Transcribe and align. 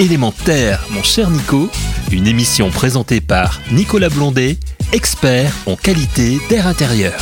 Élémentaire, 0.00 0.86
mon 0.90 1.02
cher 1.02 1.30
Nico, 1.30 1.68
une 2.10 2.26
émission 2.26 2.70
présentée 2.70 3.20
par 3.20 3.60
Nicolas 3.70 4.08
Blondet, 4.08 4.56
expert 4.92 5.54
en 5.66 5.76
qualité 5.76 6.38
d'air 6.48 6.66
intérieur. 6.66 7.20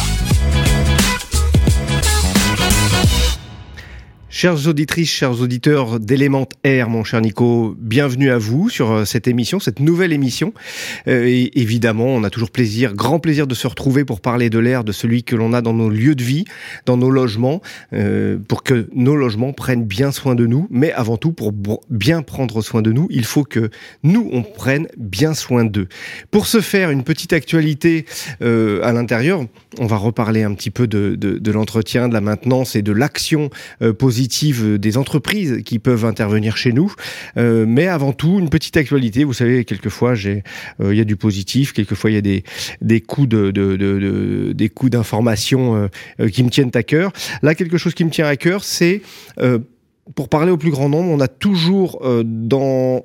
Chères 4.32 4.68
auditrices, 4.68 5.10
chers 5.10 5.40
auditeurs 5.40 5.98
d'Element 5.98 6.48
Air, 6.62 6.88
mon 6.88 7.02
cher 7.02 7.20
Nico, 7.20 7.74
bienvenue 7.80 8.30
à 8.30 8.38
vous 8.38 8.68
sur 8.70 8.92
euh, 8.92 9.04
cette 9.04 9.26
émission, 9.26 9.58
cette 9.58 9.80
nouvelle 9.80 10.12
émission. 10.12 10.54
Euh, 11.08 11.48
évidemment, 11.54 12.06
on 12.06 12.22
a 12.22 12.30
toujours 12.30 12.52
plaisir, 12.52 12.94
grand 12.94 13.18
plaisir 13.18 13.48
de 13.48 13.56
se 13.56 13.66
retrouver 13.66 14.04
pour 14.04 14.20
parler 14.20 14.48
de 14.48 14.60
l'air, 14.60 14.84
de 14.84 14.92
celui 14.92 15.24
que 15.24 15.34
l'on 15.34 15.52
a 15.52 15.62
dans 15.62 15.72
nos 15.72 15.90
lieux 15.90 16.14
de 16.14 16.22
vie, 16.22 16.44
dans 16.86 16.96
nos 16.96 17.10
logements, 17.10 17.60
euh, 17.92 18.38
pour 18.46 18.62
que 18.62 18.88
nos 18.94 19.16
logements 19.16 19.52
prennent 19.52 19.84
bien 19.84 20.12
soin 20.12 20.36
de 20.36 20.46
nous. 20.46 20.68
Mais 20.70 20.92
avant 20.92 21.16
tout, 21.16 21.32
pour 21.32 21.52
bien 21.90 22.22
prendre 22.22 22.62
soin 22.62 22.82
de 22.82 22.92
nous, 22.92 23.08
il 23.10 23.24
faut 23.24 23.42
que 23.42 23.68
nous, 24.04 24.30
on 24.32 24.44
prenne 24.44 24.86
bien 24.96 25.34
soin 25.34 25.64
d'eux. 25.64 25.88
Pour 26.30 26.46
ce 26.46 26.60
faire, 26.60 26.92
une 26.92 27.02
petite 27.02 27.32
actualité 27.32 28.04
à 28.40 28.92
l'intérieur, 28.92 29.44
on 29.80 29.86
va 29.86 29.96
reparler 29.96 30.44
un 30.44 30.54
petit 30.54 30.70
peu 30.70 30.86
de, 30.86 31.16
de 31.16 31.52
l'entretien, 31.52 32.08
de 32.08 32.14
la 32.14 32.20
maintenance 32.20 32.76
et 32.76 32.82
de 32.82 32.92
l'action 32.92 33.50
positive 33.98 34.19
des 34.28 34.96
entreprises 34.96 35.62
qui 35.64 35.78
peuvent 35.78 36.04
intervenir 36.04 36.56
chez 36.56 36.72
nous. 36.72 36.92
Euh, 37.36 37.64
mais 37.66 37.86
avant 37.86 38.12
tout, 38.12 38.38
une 38.38 38.50
petite 38.50 38.76
actualité. 38.76 39.24
Vous 39.24 39.32
savez, 39.32 39.64
quelquefois, 39.64 40.14
euh, 40.14 40.40
il 40.80 40.96
y 40.96 41.00
a 41.00 41.04
du 41.04 41.16
positif, 41.16 41.72
quelquefois 41.72 42.10
il 42.10 42.14
y 42.14 42.18
a 42.18 42.22
des 42.22 42.44
des 42.80 43.00
coups 43.00 43.28
de, 43.28 44.52
des 44.52 44.68
coups 44.68 44.90
d'information 44.90 45.88
euh, 46.20 46.28
qui 46.28 46.42
me 46.42 46.50
tiennent 46.50 46.70
à 46.74 46.82
cœur. 46.82 47.12
Là, 47.42 47.54
quelque 47.54 47.78
chose 47.78 47.94
qui 47.94 48.04
me 48.04 48.10
tient 48.10 48.26
à 48.26 48.36
cœur, 48.36 48.64
c'est 48.64 49.02
pour 50.14 50.28
parler 50.28 50.50
au 50.50 50.56
plus 50.56 50.70
grand 50.70 50.88
nombre, 50.88 51.10
on 51.10 51.20
a 51.20 51.28
toujours 51.28 52.02
dans 52.24 53.04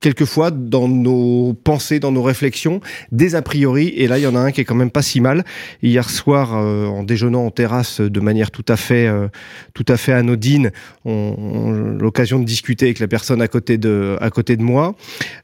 quelquefois 0.00 0.50
dans 0.50 0.88
nos 0.88 1.54
pensées, 1.64 2.00
dans 2.00 2.12
nos 2.12 2.22
réflexions, 2.22 2.80
des 3.12 3.34
a 3.34 3.42
priori. 3.42 3.88
Et 3.96 4.08
là, 4.08 4.18
il 4.18 4.22
y 4.22 4.26
en 4.26 4.34
a 4.34 4.40
un 4.40 4.52
qui 4.52 4.60
est 4.60 4.64
quand 4.64 4.74
même 4.74 4.90
pas 4.90 5.02
si 5.02 5.20
mal. 5.20 5.44
Hier 5.82 6.08
soir, 6.08 6.56
euh, 6.56 6.86
en 6.86 7.02
déjeunant 7.02 7.46
en 7.46 7.50
terrasse 7.50 8.00
de 8.00 8.20
manière 8.20 8.50
tout 8.50 8.64
à 8.68 8.76
fait, 8.76 9.06
euh, 9.06 9.28
tout 9.74 9.84
à 9.88 9.96
fait 9.96 10.12
anodine, 10.12 10.70
on, 11.04 11.96
l'occasion 12.00 12.38
de 12.38 12.44
discuter 12.44 12.86
avec 12.86 12.98
la 12.98 13.08
personne 13.08 13.40
à 13.40 13.48
côté 13.48 13.78
de, 13.78 14.16
à 14.20 14.30
côté 14.30 14.56
de 14.56 14.62
moi, 14.62 14.94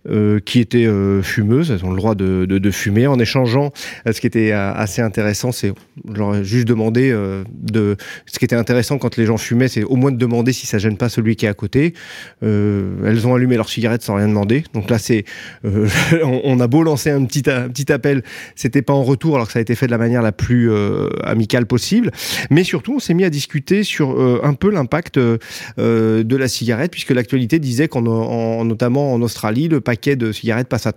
euh, 0.09 0.41
qui 0.41 0.61
était 0.61 0.89
fumeuse. 1.23 1.71
Elles 1.71 1.85
ont 1.85 1.91
le 1.91 1.97
droit 1.97 2.15
de, 2.15 2.71
fumer. 2.73 3.07
En 3.07 3.19
échangeant, 3.19 3.73
ce 4.11 4.19
qui 4.19 4.27
était 4.27 4.53
assez 4.53 5.03
intéressant, 5.03 5.53
c'est, 5.53 5.73
j'aurais 6.15 6.43
juste 6.43 6.67
demandé 6.67 7.13
de, 7.53 7.97
ce 8.27 8.39
qui 8.39 8.45
était 8.45 8.57
intéressant 8.57 8.99
quand 8.99 9.17
les 9.17 9.27
gens 9.27 9.37
fumaient, 9.37 9.69
c'est 9.69 9.83
au 9.83 9.97
moins 9.97 10.11
de 10.11 10.17
demander 10.17 10.53
si 10.53 10.67
ça 10.67 10.79
gêne 10.79 10.97
pas 10.97 11.09
celui 11.09 11.37
qui 11.37 11.45
est 11.45 11.49
à 11.49 11.55
côté. 11.55 11.93
elles 12.41 13.27
ont 13.27 13.35
allumé 13.35 13.57
leur 13.57 13.69
cigarette 13.69 14.03
sans 14.03 14.15
rien 14.15 14.29
demander 14.29 14.42
donc 14.73 14.91
là, 14.91 14.99
c'est, 14.99 15.25
euh, 15.65 15.89
on, 16.45 16.61
a 16.61 16.67
beau 16.67 16.83
lancer 16.83 17.11
un 17.11 17.25
petit, 17.25 17.43
un 17.49 17.69
petit 17.69 17.93
appel, 17.93 18.23
c'était 18.57 18.83
pas 18.83 18.93
en 18.93 19.03
retour, 19.03 19.35
alors 19.37 19.47
que 19.47 19.53
ça 19.53 19.59
a 19.59 19.63
été 19.63 19.75
fait 19.75 19.87
de 19.87 19.91
la 19.91 19.99
manière 19.99 20.23
la 20.23 20.33
plus 20.33 20.71
euh, 20.71 21.09
amicale 21.25 21.67
possible. 21.67 22.11
Mais 22.51 22.65
surtout, 22.65 22.95
on 22.97 22.99
s'est 22.99 23.15
mis 23.15 23.25
à 23.25 23.31
discuter 23.31 23.85
sur 23.85 24.13
euh, 24.13 24.41
un 24.43 24.55
peu 24.55 24.71
l'impact 24.71 25.19
de 25.19 26.37
la 26.37 26.49
cigarette, 26.49 26.91
puisque 26.91 27.11
l'actualité 27.11 27.59
disait 27.59 27.89
qu'en, 27.89 28.65
notamment 28.65 29.13
en 29.13 29.23
Australie, 29.23 29.69
le 29.69 29.81
paquet 29.81 30.17
de 30.17 30.33
cigarettes 30.33 30.69
passe 30.69 30.87
à 30.87 30.93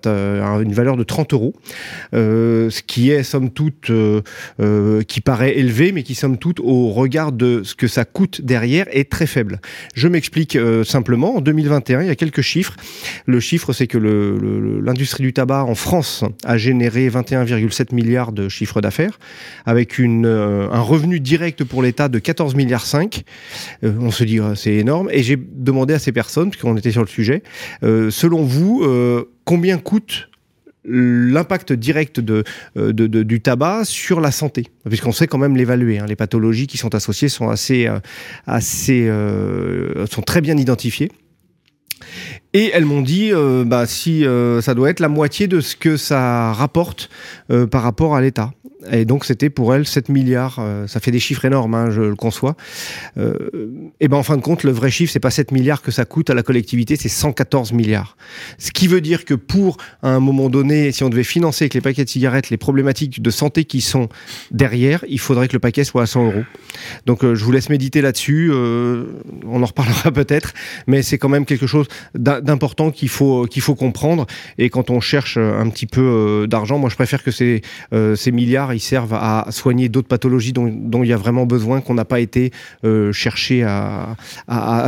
une 0.61 0.73
valeur 0.73 0.97
de 0.97 1.03
30 1.03 1.33
euros, 1.33 1.53
ce 2.13 2.81
qui 2.81 3.11
est 3.11 3.23
somme 3.23 3.49
toute, 3.49 3.91
qui 5.07 5.21
paraît 5.21 5.57
élevé, 5.57 5.91
mais 5.91 6.03
qui 6.03 6.15
somme 6.15 6.37
toute 6.37 6.59
au 6.59 6.89
regard 6.89 7.31
de 7.31 7.61
ce 7.63 7.75
que 7.75 7.87
ça 7.87 8.05
coûte 8.05 8.41
derrière 8.41 8.85
est 8.91 9.09
très 9.09 9.27
faible. 9.27 9.59
Je 9.93 10.07
m'explique 10.07 10.57
simplement. 10.83 11.37
En 11.37 11.41
2021, 11.41 12.01
il 12.01 12.07
y 12.07 12.11
a 12.11 12.15
quelques 12.15 12.41
chiffres. 12.41 12.75
Chiffre, 13.39 13.73
c'est 13.73 13.87
que 13.87 13.97
l'industrie 13.97 15.23
du 15.23 15.33
tabac 15.33 15.63
en 15.63 15.75
France 15.75 16.23
a 16.43 16.57
généré 16.57 17.09
21,7 17.09 17.93
milliards 17.93 18.31
de 18.31 18.49
chiffre 18.49 18.81
d'affaires, 18.81 19.19
avec 19.65 19.99
euh, 19.99 20.69
un 20.71 20.81
revenu 20.81 21.19
direct 21.19 21.63
pour 21.63 21.81
l'État 21.81 22.07
de 22.07 22.19
14 22.19 22.55
milliards 22.55 22.85
5. 22.85 23.23
Euh, 23.83 23.93
on 23.99 24.11
se 24.11 24.23
dit, 24.23 24.39
euh, 24.39 24.55
c'est 24.55 24.73
énorme. 24.73 25.09
Et 25.11 25.23
j'ai 25.23 25.37
demandé 25.37 25.93
à 25.93 25.99
ces 25.99 26.11
personnes, 26.11 26.49
puisqu'on 26.49 26.77
était 26.77 26.91
sur 26.91 27.01
le 27.01 27.07
sujet, 27.07 27.43
selon 27.81 28.43
vous, 28.43 28.85
combien 29.43 29.77
coûte 29.77 30.29
l'impact 30.87 31.73
direct 31.73 32.19
du 32.19 33.41
tabac 33.41 33.85
sur 33.85 34.21
la 34.21 34.31
santé, 34.31 34.67
puisqu'on 34.87 35.11
sait 35.11 35.27
quand 35.27 35.37
même 35.37 35.57
l'évaluer. 35.57 35.99
Hein. 35.99 36.05
Les 36.07 36.15
pathologies 36.15 36.67
qui 36.67 36.77
sont 36.77 36.93
associées 36.93 37.29
sont 37.29 37.49
assez, 37.49 37.89
assez, 38.45 39.11
sont 40.09 40.21
très 40.21 40.41
bien 40.41 40.57
identifiées. 40.57 41.11
Et 42.55 42.71
elles 42.73 42.85
m'ont 42.85 43.01
dit, 43.01 43.33
euh, 43.33 43.65
bah, 43.65 43.85
si 43.85 44.25
euh, 44.25 44.61
ça 44.61 44.73
doit 44.75 44.89
être 44.89 45.01
la 45.01 45.09
moitié 45.09 45.45
de 45.47 45.59
ce 45.59 45.75
que 45.75 45.97
ça 45.97 46.53
rapporte 46.53 47.09
euh, 47.51 47.67
par 47.67 47.83
rapport 47.83 48.15
à 48.15 48.21
l'État. 48.21 48.53
Et 48.91 49.05
donc 49.05 49.25
c'était 49.25 49.49
pour 49.49 49.73
elle 49.73 49.85
7 49.85 50.09
milliards. 50.09 50.57
Euh, 50.59 50.87
ça 50.87 50.99
fait 50.99 51.11
des 51.11 51.19
chiffres 51.19 51.45
énormes, 51.45 51.73
hein, 51.73 51.89
je 51.89 52.01
le 52.01 52.15
conçois. 52.15 52.55
Euh, 53.17 53.33
et 53.99 54.07
ben 54.07 54.17
en 54.17 54.23
fin 54.23 54.37
de 54.37 54.41
compte, 54.41 54.63
le 54.63 54.71
vrai 54.71 54.91
chiffre, 54.91 55.11
c'est 55.11 55.19
pas 55.19 55.31
7 55.31 55.51
milliards 55.51 55.81
que 55.81 55.91
ça 55.91 56.05
coûte 56.05 56.29
à 56.29 56.33
la 56.33 56.43
collectivité, 56.43 56.95
c'est 56.95 57.09
114 57.09 57.73
milliards. 57.73 58.17
Ce 58.57 58.71
qui 58.71 58.87
veut 58.87 59.01
dire 59.01 59.25
que 59.25 59.33
pour 59.33 59.77
à 60.03 60.09
un 60.09 60.19
moment 60.19 60.49
donné, 60.49 60.91
si 60.91 61.03
on 61.03 61.09
devait 61.09 61.23
financer 61.23 61.63
avec 61.65 61.73
les 61.73 61.81
paquets 61.81 62.03
de 62.03 62.09
cigarettes 62.09 62.49
les 62.49 62.57
problématiques 62.57 63.21
de 63.21 63.29
santé 63.29 63.65
qui 63.65 63.81
sont 63.81 64.09
derrière, 64.51 65.03
il 65.09 65.19
faudrait 65.19 65.47
que 65.47 65.53
le 65.53 65.59
paquet 65.59 65.83
soit 65.83 66.03
à 66.03 66.05
100 66.05 66.25
euros. 66.25 66.43
Donc 67.05 67.23
euh, 67.23 67.35
je 67.35 67.43
vous 67.43 67.51
laisse 67.51 67.69
méditer 67.69 68.01
là-dessus. 68.01 68.51
On 68.53 69.63
en 69.63 69.65
reparlera 69.65 70.11
peut-être, 70.13 70.53
mais 70.87 71.01
c'est 71.01 71.17
quand 71.17 71.29
même 71.29 71.45
quelque 71.45 71.67
chose 71.67 71.87
d'important 72.13 72.91
qu'il 72.91 73.09
faut 73.09 73.45
qu'il 73.45 73.61
faut 73.61 73.75
comprendre. 73.75 74.25
Et 74.57 74.69
quand 74.69 74.89
on 74.89 74.99
cherche 74.99 75.37
un 75.37 75.69
petit 75.69 75.87
peu 75.87 76.45
d'argent, 76.47 76.77
moi 76.77 76.89
je 76.89 76.95
préfère 76.95 77.23
que 77.23 77.31
ces, 77.31 77.61
ces 78.15 78.31
milliards 78.31 78.71
ils 78.75 78.79
servent 78.79 79.13
à 79.13 79.47
soigner 79.49 79.89
d'autres 79.89 80.07
pathologies 80.07 80.53
dont, 80.53 81.03
il 81.03 81.07
y 81.07 81.13
a 81.13 81.17
vraiment 81.17 81.45
besoin, 81.45 81.81
qu'on 81.81 81.93
n'a 81.93 82.05
pas 82.05 82.19
été 82.19 82.51
euh, 82.83 83.11
chercher 83.11 83.63
à, 83.63 84.15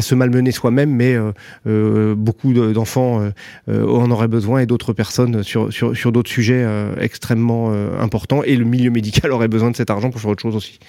se 0.01 0.15
malmener 0.15 0.51
soi-même, 0.51 0.91
mais 0.91 1.13
euh, 1.13 1.31
euh 1.65 2.15
beaucoup 2.15 2.53
d'enfants 2.53 3.29
euh, 3.69 3.87
en 3.87 4.09
auraient 4.11 4.27
besoin 4.27 4.59
et 4.59 4.65
d'autres 4.65 4.93
personnes 4.93 5.43
sur, 5.43 5.71
sur, 5.71 6.11
d'autres 6.11 6.29
sujets 6.29 6.65
extrêmement 6.99 7.71
importants. 7.99 8.43
Et 8.43 8.55
le 8.55 8.65
milieu 8.65 8.91
médical 8.91 9.31
aurait 9.35 9.47
besoin 9.47 9.71
de 9.71 9.75
cet 9.75 9.89
argent 9.89 10.09
pour 10.09 10.21
faire 10.21 10.31
autre 10.31 10.41
chose 10.41 10.55
aussi. 10.55 10.79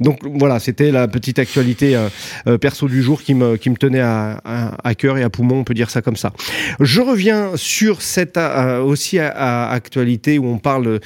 Donc 0.00 0.20
voilà, 0.24 0.58
c'était 0.58 0.90
la 0.90 1.08
petite 1.08 1.38
actualité 1.38 1.98
perso 2.60 2.88
du 2.88 3.02
jour 3.02 3.22
qui 3.22 3.34
me, 3.34 3.56
qui 3.56 3.70
me 3.70 3.76
tenait 3.76 4.00
à, 4.00 4.94
cœur 4.96 5.18
et 5.18 5.22
à 5.22 5.30
poumon, 5.30 5.60
on 5.60 5.64
peut 5.64 5.74
dire 5.74 5.90
ça 5.90 6.02
comme 6.02 6.16
ça. 6.16 6.32
Je 6.80 7.00
reviens 7.00 7.52
sur 7.56 8.02
cette 8.02 8.38
aussi 8.38 9.18
actualité 9.18 10.38
où 10.38 10.46
on 10.46 10.58
parle 10.58 11.00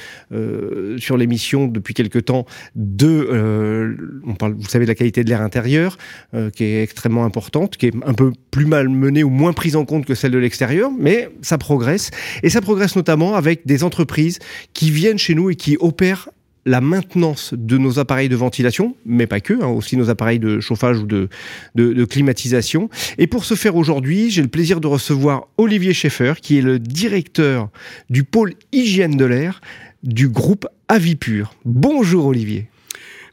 sur 0.97 1.17
l'émission 1.17 1.40
depuis 1.67 1.93
quelque 1.93 2.19
temps 2.19 2.45
de, 2.75 3.07
euh, 3.07 3.95
on 4.25 4.35
parle, 4.35 4.53
vous 4.53 4.69
savez, 4.69 4.85
de 4.85 4.89
la 4.89 4.95
qualité 4.95 5.23
de 5.23 5.29
l'air 5.29 5.41
intérieur, 5.41 5.97
euh, 6.33 6.49
qui 6.49 6.63
est 6.63 6.83
extrêmement 6.83 7.25
importante, 7.25 7.77
qui 7.77 7.87
est 7.87 7.93
un 8.05 8.13
peu 8.13 8.31
plus 8.51 8.65
mal 8.65 8.89
menée 8.89 9.23
ou 9.23 9.29
moins 9.29 9.53
prise 9.53 9.75
en 9.75 9.85
compte 9.85 10.05
que 10.05 10.15
celle 10.15 10.31
de 10.31 10.37
l'extérieur, 10.37 10.91
mais 10.97 11.29
ça 11.41 11.57
progresse. 11.57 12.11
Et 12.43 12.49
ça 12.49 12.61
progresse 12.61 12.95
notamment 12.95 13.35
avec 13.35 13.65
des 13.65 13.83
entreprises 13.83 14.39
qui 14.73 14.91
viennent 14.91 15.17
chez 15.17 15.35
nous 15.35 15.49
et 15.49 15.55
qui 15.55 15.77
opèrent 15.79 16.29
la 16.65 16.81
maintenance 16.81 17.53
de 17.57 17.77
nos 17.77 17.99
appareils 17.99 18.29
de 18.29 18.35
ventilation, 18.35 18.95
mais 19.05 19.25
pas 19.25 19.39
que, 19.39 19.53
hein, 19.53 19.67
aussi 19.67 19.97
nos 19.97 20.09
appareils 20.09 20.39
de 20.39 20.59
chauffage 20.59 20.99
ou 20.99 21.05
de, 21.05 21.29
de, 21.75 22.05
climatisation. 22.05 22.89
Et 23.17 23.27
pour 23.27 23.45
ce 23.45 23.55
faire 23.55 23.75
aujourd'hui, 23.75 24.29
j'ai 24.29 24.41
le 24.41 24.47
plaisir 24.47 24.79
de 24.79 24.87
recevoir 24.87 25.47
Olivier 25.57 25.93
Schaeffer, 25.93 26.33
qui 26.41 26.59
est 26.59 26.61
le 26.61 26.77
directeur 26.77 27.69
du 28.09 28.23
pôle 28.23 28.53
hygiène 28.71 29.17
de 29.17 29.25
l'air 29.25 29.61
du 30.03 30.27
groupe 30.29 30.67
Avipur. 30.93 31.55
Bonjour 31.63 32.25
Olivier. 32.25 32.70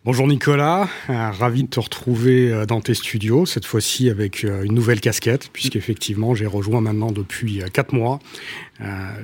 Bonjour 0.04 0.28
Nicolas, 0.28 0.88
euh, 1.10 1.31
ravi 1.31 1.64
de 1.64 1.69
te 1.69 1.81
retrouver 1.81 2.53
euh, 2.53 2.66
dans 2.66 2.81
tes 2.81 2.94
studios, 2.94 3.47
cette 3.47 3.64
fois-ci 3.64 4.09
avec 4.09 4.44
euh, 4.44 4.62
une 4.62 4.72
nouvelle 4.72 5.00
casquette, 5.00 5.50
puisqu'effectivement 5.53 6.36
j'ai 6.36 6.47
rejoint 6.47 6.80
maintenant 6.80 7.10
depuis 7.10 7.62
4 7.72 7.92
mois 7.92 8.21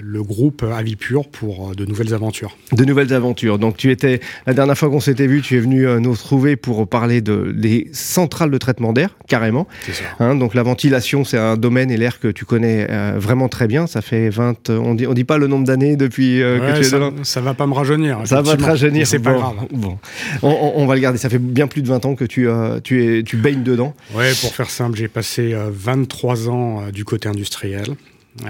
le 0.03 0.21
groupe 0.25 0.65
Avipur 0.65 1.29
pour 1.29 1.77
de 1.77 1.85
nouvelles 1.85 2.13
aventures. 2.13 2.57
De 2.73 2.85
nouvelles 2.85 3.15
aventures. 3.15 3.61
Donc 3.61 3.77
tu 3.77 3.93
étais 3.93 4.19
la 4.49 4.53
dernière 4.53 4.77
fois 4.77 4.91
qu'on 4.91 4.99
s'était 4.99 5.29
vu, 5.29 5.43
tu 5.43 5.57
es 5.57 5.61
venu 5.61 5.87
nous 6.01 6.11
retrouver 6.11 6.57
pour 6.57 6.89
parler 6.89 7.21
de 7.21 7.53
des 7.55 7.89
centrales 7.93 8.51
de 8.51 8.59
traitement 8.59 8.93
d'air, 8.93 9.11
carrément. 9.29 9.69
C'est 9.83 9.93
ça. 9.93 10.05
Hein, 10.19 10.35
donc 10.35 10.55
la 10.55 10.63
ventilation, 10.63 11.25
c'est 11.25 11.39
un 11.39 11.57
domaine 11.57 11.91
et 11.91 11.97
l'air 11.97 12.19
que 12.19 12.29
tu 12.29 12.45
connais 12.45 12.87
euh, 12.91 13.15
vraiment 13.17 13.49
très 13.49 13.67
bien. 13.67 13.87
Ça 13.87 14.03
fait 14.03 14.29
20, 14.29 14.71
on 14.71 14.95
dit 14.95 15.07
on 15.07 15.15
dit 15.15 15.25
pas 15.25 15.39
le 15.39 15.47
nombre 15.47 15.65
d'années 15.67 15.97
depuis 15.97 16.43
euh, 16.43 16.59
ouais, 16.59 16.73
que 16.73 16.75
tu 16.75 16.81
es 16.81 16.85
ça, 16.85 16.97
dedans. 16.97 17.13
ça 17.23 17.41
va 17.41 17.55
pas 17.55 17.67
me 17.67 17.75
rajeunir. 17.75 18.21
Ça 18.25 18.43
va 18.43 18.57
te 18.57 18.65
rajeunir. 18.65 19.07
C'est 19.07 19.19
bon, 19.19 19.33
pas 19.33 19.39
grave. 19.39 19.55
Bon, 19.73 19.99
on, 20.43 20.64
on, 20.77 20.87
va 20.87 20.95
le 20.95 21.01
garder. 21.01 21.19
Ça 21.19 21.29
fait 21.29 21.39
bien 21.39 21.67
plus 21.67 21.83
de 21.83 21.89
20 21.89 22.05
ans 22.07 22.15
que 22.15 22.25
tu 22.25 22.49
euh, 22.49 22.81
tu 22.83 23.05
es 23.19 23.23
tu 23.23 23.37
baignes 23.37 23.63
dedans. 23.63 23.95
Ouais, 24.15 24.33
pour 24.41 24.55
faire 24.55 24.71
simple, 24.71 24.97
j'ai 24.97 25.09
passé 25.09 25.55
23 25.57 26.49
ans 26.49 26.91
du 26.93 27.05
côté 27.05 27.29
industriel. 27.29 27.97
Euh, 28.43 28.47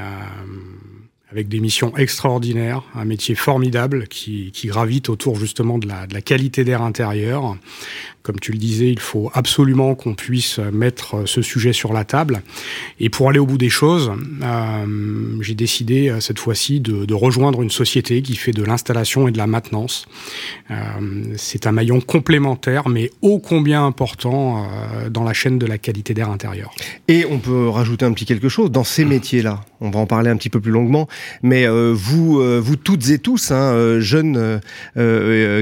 avec 1.31 1.49
des 1.49 1.59
missions 1.59 1.97
extraordinaires, 1.97 2.85
un 2.95 3.05
métier 3.05 3.35
formidable 3.35 4.07
qui, 4.07 4.53
gravite 4.67 5.09
autour 5.09 5.35
justement 5.35 5.79
de 5.79 5.89
la 5.89 6.21
qualité 6.21 6.65
d'air 6.65 6.81
intérieur, 6.81 7.57
Comme 8.25 8.41
tu 8.41 8.51
le 8.51 8.59
disais, 8.59 8.91
il 8.91 8.99
faut 8.99 9.31
absolument 9.35 9.95
qu'on 9.95 10.15
puisse 10.15 10.59
mettre 10.59 11.29
ce 11.29 11.43
sujet 11.43 11.73
sur 11.73 11.93
la 11.93 12.05
table. 12.05 12.43
Et 12.99 13.11
pour 13.11 13.29
aller 13.29 13.39
au 13.39 13.47
bout 13.47 13.59
des 13.59 13.69
choses, 13.69 14.13
euh, 14.43 15.37
j'ai 15.41 15.55
décidé 15.55 16.09
euh, 16.09 16.21
cette 16.21 16.39
fois-ci 16.39 16.81
de, 16.81 17.15
rejoindre 17.15 17.63
une 17.63 17.71
société 17.71 18.23
qui 18.23 18.35
fait 18.35 18.53
de 18.53 18.65
l'installation 18.65 19.29
et 19.29 19.31
de 19.31 19.39
la 19.39 19.47
maintenance. 19.47 20.07
Euh, 20.71 20.75
c'est 21.37 21.67
un 21.67 21.73
maillon 21.73 22.01
complémentaire, 22.01 22.89
mais 22.89 23.11
ô 23.23 23.39
combien 23.39 23.85
important 23.85 24.65
euh, 24.65 25.11
dans 25.11 25.25
la 25.25 25.33
chaîne 25.33 25.59
de 25.59 25.67
la 25.67 25.79
qualité 25.79 26.15
d'air 26.15 26.31
intérieur. 26.31 26.73
Et 27.09 27.27
on 27.31 27.39
peut 27.39 27.69
rajouter 27.69 28.05
un 28.05 28.13
petit 28.13 28.25
quelque 28.25 28.49
chose 28.49 28.71
dans 28.71 28.85
ces 28.85 29.05
métiers-là. 29.05 29.61
On 29.81 29.91
va 29.91 30.01
en 30.01 30.07
parler 30.07 30.31
un 30.31 30.37
petit 30.37 30.51
peu 30.51 30.61
plus 30.61 30.73
longuement, 30.73 31.09
mais 31.43 31.67
euh, 31.67 31.93
vous, 31.95 32.41
euh, 32.41 32.61
vous 32.63 32.77
toutes 32.77 33.11
et 33.11 33.19
tous, 33.19 33.51
hein, 33.51 34.01
jeunes 34.01 34.61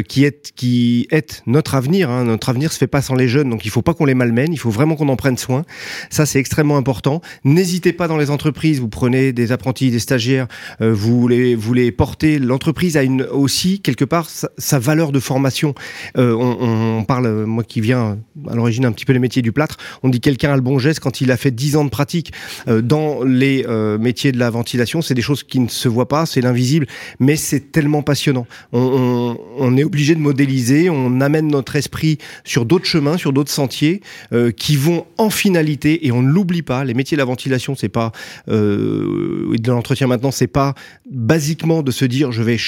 qui 0.08 0.24
êtes, 0.24 0.52
qui 0.54 1.08
êtes 1.10 1.42
notre 1.46 1.74
avenir. 1.74 2.10
Hein, 2.10 2.24
notre 2.24 2.48
avenir 2.48 2.51
se 2.60 2.78
fait 2.78 2.86
pas 2.86 3.02
sans 3.02 3.14
les 3.14 3.28
jeunes, 3.28 3.50
donc 3.50 3.64
il 3.64 3.70
faut 3.70 3.82
pas 3.82 3.94
qu'on 3.94 4.04
les 4.04 4.14
malmène. 4.14 4.52
Il 4.52 4.58
faut 4.58 4.70
vraiment 4.70 4.96
qu'on 4.96 5.08
en 5.08 5.16
prenne 5.16 5.36
soin. 5.36 5.64
Ça, 6.10 6.26
c'est 6.26 6.38
extrêmement 6.38 6.76
important. 6.76 7.20
N'hésitez 7.44 7.92
pas 7.92 8.08
dans 8.08 8.16
les 8.16 8.30
entreprises. 8.30 8.80
Vous 8.80 8.88
prenez 8.88 9.32
des 9.32 9.52
apprentis, 9.52 9.90
des 9.90 9.98
stagiaires, 9.98 10.46
vous 10.80 11.28
les, 11.28 11.54
vous 11.54 11.74
les 11.74 11.92
portez. 11.92 12.38
L'entreprise 12.38 12.96
a 12.96 13.02
une 13.02 13.22
aussi 13.22 13.80
quelque 13.80 14.04
part 14.04 14.28
sa, 14.30 14.78
valeur 14.78 15.12
de 15.12 15.20
formation. 15.20 15.74
Euh, 16.16 16.34
on, 16.34 17.04
parle, 17.04 17.44
moi 17.44 17.64
qui 17.64 17.80
viens 17.80 18.18
à 18.48 18.54
l'origine 18.54 18.84
un 18.84 18.92
petit 18.92 19.04
peu 19.04 19.12
des 19.12 19.18
métiers 19.18 19.42
du 19.42 19.52
plâtre, 19.52 19.76
on 20.02 20.08
dit 20.08 20.20
quelqu'un 20.20 20.52
a 20.52 20.56
le 20.56 20.62
bon 20.62 20.78
geste 20.78 21.00
quand 21.00 21.20
il 21.20 21.30
a 21.30 21.36
fait 21.36 21.50
10 21.50 21.76
ans 21.76 21.84
de 21.84 21.90
pratique 21.90 22.32
euh, 22.68 22.82
dans 22.82 23.22
les 23.24 23.64
euh, 23.68 23.98
métiers 23.98 24.32
de 24.32 24.38
la 24.38 24.50
ventilation. 24.50 25.02
C'est 25.02 25.14
des 25.14 25.22
choses 25.22 25.42
qui 25.42 25.60
ne 25.60 25.68
se 25.68 25.88
voient 25.88 26.08
pas, 26.08 26.26
c'est 26.26 26.40
l'invisible, 26.40 26.86
mais 27.20 27.36
c'est 27.36 27.72
tellement 27.72 28.02
passionnant. 28.02 28.46
On, 28.72 28.80
on, 28.80 29.38
on, 29.58 29.76
est 29.76 29.84
obligé 29.84 30.14
de 30.14 30.20
modéliser, 30.20 30.90
on 30.90 31.20
amène 31.20 31.48
notre 31.48 31.76
esprit 31.76 32.18
sur 32.44 32.64
d'autres 32.64 32.84
chemins, 32.84 33.16
sur 33.16 33.32
d'autres 33.32 33.50
sentiers 33.50 34.00
euh, 34.32 34.50
qui 34.50 34.76
vont 34.76 35.06
en 35.18 35.30
finalité, 35.30 36.06
et 36.06 36.12
on 36.12 36.22
ne 36.22 36.30
l'oublie 36.30 36.62
pas, 36.62 36.84
les 36.84 36.94
métiers 36.94 37.16
de 37.16 37.20
la 37.20 37.26
ventilation, 37.26 37.74
c'est 37.74 37.88
pas 37.88 38.12
euh, 38.48 39.56
de 39.58 39.70
l'entretien 39.70 40.06
maintenant, 40.06 40.30
c'est 40.30 40.46
pas 40.46 40.74
basiquement 41.10 41.82
de 41.82 41.90
se 41.90 42.04
dire 42.04 42.32
je 42.32 42.42
vais 42.42 42.58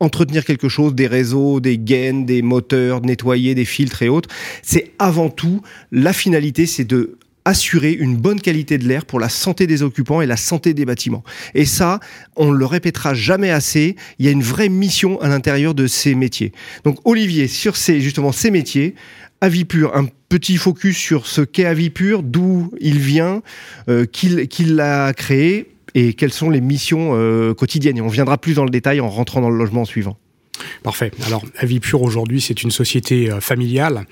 entretenir 0.00 0.44
quelque 0.44 0.68
chose, 0.68 0.94
des 0.94 1.06
réseaux, 1.06 1.60
des 1.60 1.78
gaines, 1.78 2.24
des 2.24 2.42
moteurs, 2.42 3.00
nettoyer 3.00 3.54
des 3.54 3.64
filtres 3.64 4.02
et 4.02 4.08
autres. 4.08 4.28
C'est 4.62 4.92
avant 4.98 5.28
tout, 5.28 5.62
la 5.90 6.12
finalité, 6.12 6.66
c'est 6.66 6.84
de 6.84 7.18
assurer 7.48 7.92
une 7.92 8.16
bonne 8.16 8.40
qualité 8.40 8.76
de 8.76 8.86
l'air 8.86 9.06
pour 9.06 9.18
la 9.18 9.30
santé 9.30 9.66
des 9.66 9.82
occupants 9.82 10.20
et 10.20 10.26
la 10.26 10.36
santé 10.36 10.74
des 10.74 10.84
bâtiments. 10.84 11.24
Et 11.54 11.64
ça, 11.64 11.98
on 12.36 12.50
le 12.50 12.66
répétera 12.66 13.14
jamais 13.14 13.50
assez. 13.50 13.96
Il 14.18 14.26
y 14.26 14.28
a 14.28 14.32
une 14.32 14.42
vraie 14.42 14.68
mission 14.68 15.18
à 15.22 15.28
l'intérieur 15.28 15.74
de 15.74 15.86
ces 15.86 16.14
métiers. 16.14 16.52
Donc, 16.84 16.98
Olivier, 17.06 17.48
sur 17.48 17.76
ces, 17.76 18.02
justement, 18.02 18.32
ces 18.32 18.50
métiers, 18.50 18.94
Avipur, 19.40 19.96
un 19.96 20.08
petit 20.28 20.58
focus 20.58 20.98
sur 20.98 21.26
ce 21.26 21.40
qu'est 21.40 21.64
Avipur, 21.64 22.22
d'où 22.22 22.70
il 22.80 22.98
vient, 22.98 23.40
euh, 23.88 24.04
qu'il 24.04 24.46
qu 24.48 24.64
l'a 24.64 25.14
créé, 25.14 25.68
et 25.94 26.12
quelles 26.12 26.34
sont 26.34 26.50
les 26.50 26.60
missions 26.60 27.12
euh, 27.14 27.54
quotidiennes. 27.54 27.96
Et 27.96 28.02
on 28.02 28.08
viendra 28.08 28.36
plus 28.36 28.54
dans 28.54 28.64
le 28.64 28.70
détail 28.70 29.00
en 29.00 29.08
rentrant 29.08 29.40
dans 29.40 29.50
le 29.50 29.56
logement 29.56 29.86
suivant. 29.86 30.18
Parfait. 30.82 31.10
Alors, 31.26 31.42
Avipur 31.58 32.02
aujourd'hui, 32.02 32.40
c'est 32.40 32.62
une 32.62 32.70
société 32.70 33.30
euh, 33.30 33.40
familiale, 33.40 34.06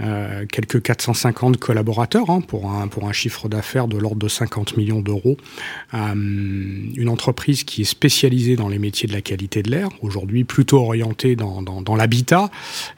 euh, 0.00 0.46
quelques 0.50 0.82
450 0.82 1.58
collaborateurs 1.58 2.30
hein, 2.30 2.40
pour, 2.40 2.70
un, 2.70 2.88
pour 2.88 3.08
un 3.08 3.12
chiffre 3.12 3.48
d'affaires 3.48 3.88
de 3.88 3.96
l'ordre 3.96 4.18
de 4.18 4.28
50 4.28 4.76
millions 4.76 5.00
d'euros. 5.00 5.36
Euh, 5.94 6.14
une 6.14 7.08
entreprise 7.08 7.64
qui 7.64 7.82
est 7.82 7.86
spécialisée 7.86 8.56
dans 8.56 8.68
les 8.68 8.78
métiers 8.78 9.08
de 9.08 9.12
la 9.12 9.20
qualité 9.20 9.62
de 9.62 9.70
l'air, 9.70 9.88
aujourd'hui 10.00 10.44
plutôt 10.44 10.78
orientée 10.78 11.36
dans, 11.36 11.62
dans, 11.62 11.82
dans 11.82 11.96
l'habitat. 11.96 12.50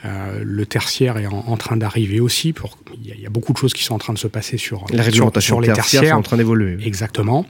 Euh, 0.04 0.42
le 0.44 0.66
tertiaire 0.66 1.18
est 1.18 1.26
en, 1.26 1.44
en 1.46 1.56
train 1.56 1.76
d'arriver 1.76 2.20
aussi. 2.20 2.52
Pour, 2.52 2.78
il, 3.02 3.08
y 3.08 3.12
a, 3.12 3.14
il 3.14 3.20
y, 3.20 3.26
a, 3.26 3.30
beaucoup 3.30 3.52
de 3.52 3.58
choses 3.58 3.74
qui 3.74 3.84
sont 3.84 3.94
en 3.94 3.98
train 3.98 4.12
de 4.12 4.18
se 4.18 4.28
passer 4.28 4.56
sur, 4.56 4.84
la 4.92 5.02
réglementation 5.02 5.56
sur, 5.56 5.56
sur 5.56 5.60
les 5.60 5.66
tertiaires. 5.66 6.00
tertiaires. 6.00 6.18
en 6.18 6.22
train 6.22 6.36
d'évoluer. 6.36 6.78
Exactement. 6.84 7.46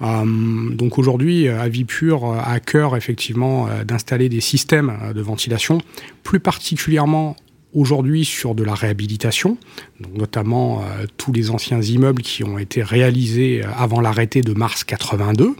Donc 0.00 0.98
aujourd'hui, 0.98 1.48
Avipur 1.48 2.24
a 2.24 2.52
à 2.52 2.60
cœur 2.60 2.96
effectivement 2.96 3.68
d'installer 3.84 4.28
des 4.28 4.40
systèmes 4.40 4.77
de 4.82 5.20
ventilation, 5.20 5.80
plus 6.22 6.40
particulièrement 6.40 7.36
aujourd'hui 7.74 8.24
sur 8.24 8.54
de 8.54 8.64
la 8.64 8.74
réhabilitation, 8.74 9.58
donc 10.00 10.14
notamment 10.14 10.82
euh, 10.82 11.04
tous 11.16 11.32
les 11.32 11.50
anciens 11.50 11.82
immeubles 11.82 12.22
qui 12.22 12.42
ont 12.42 12.58
été 12.58 12.82
réalisés 12.82 13.62
avant 13.76 14.00
l'arrêté 14.00 14.40
de 14.40 14.52
mars 14.52 14.84
82, 14.84 15.54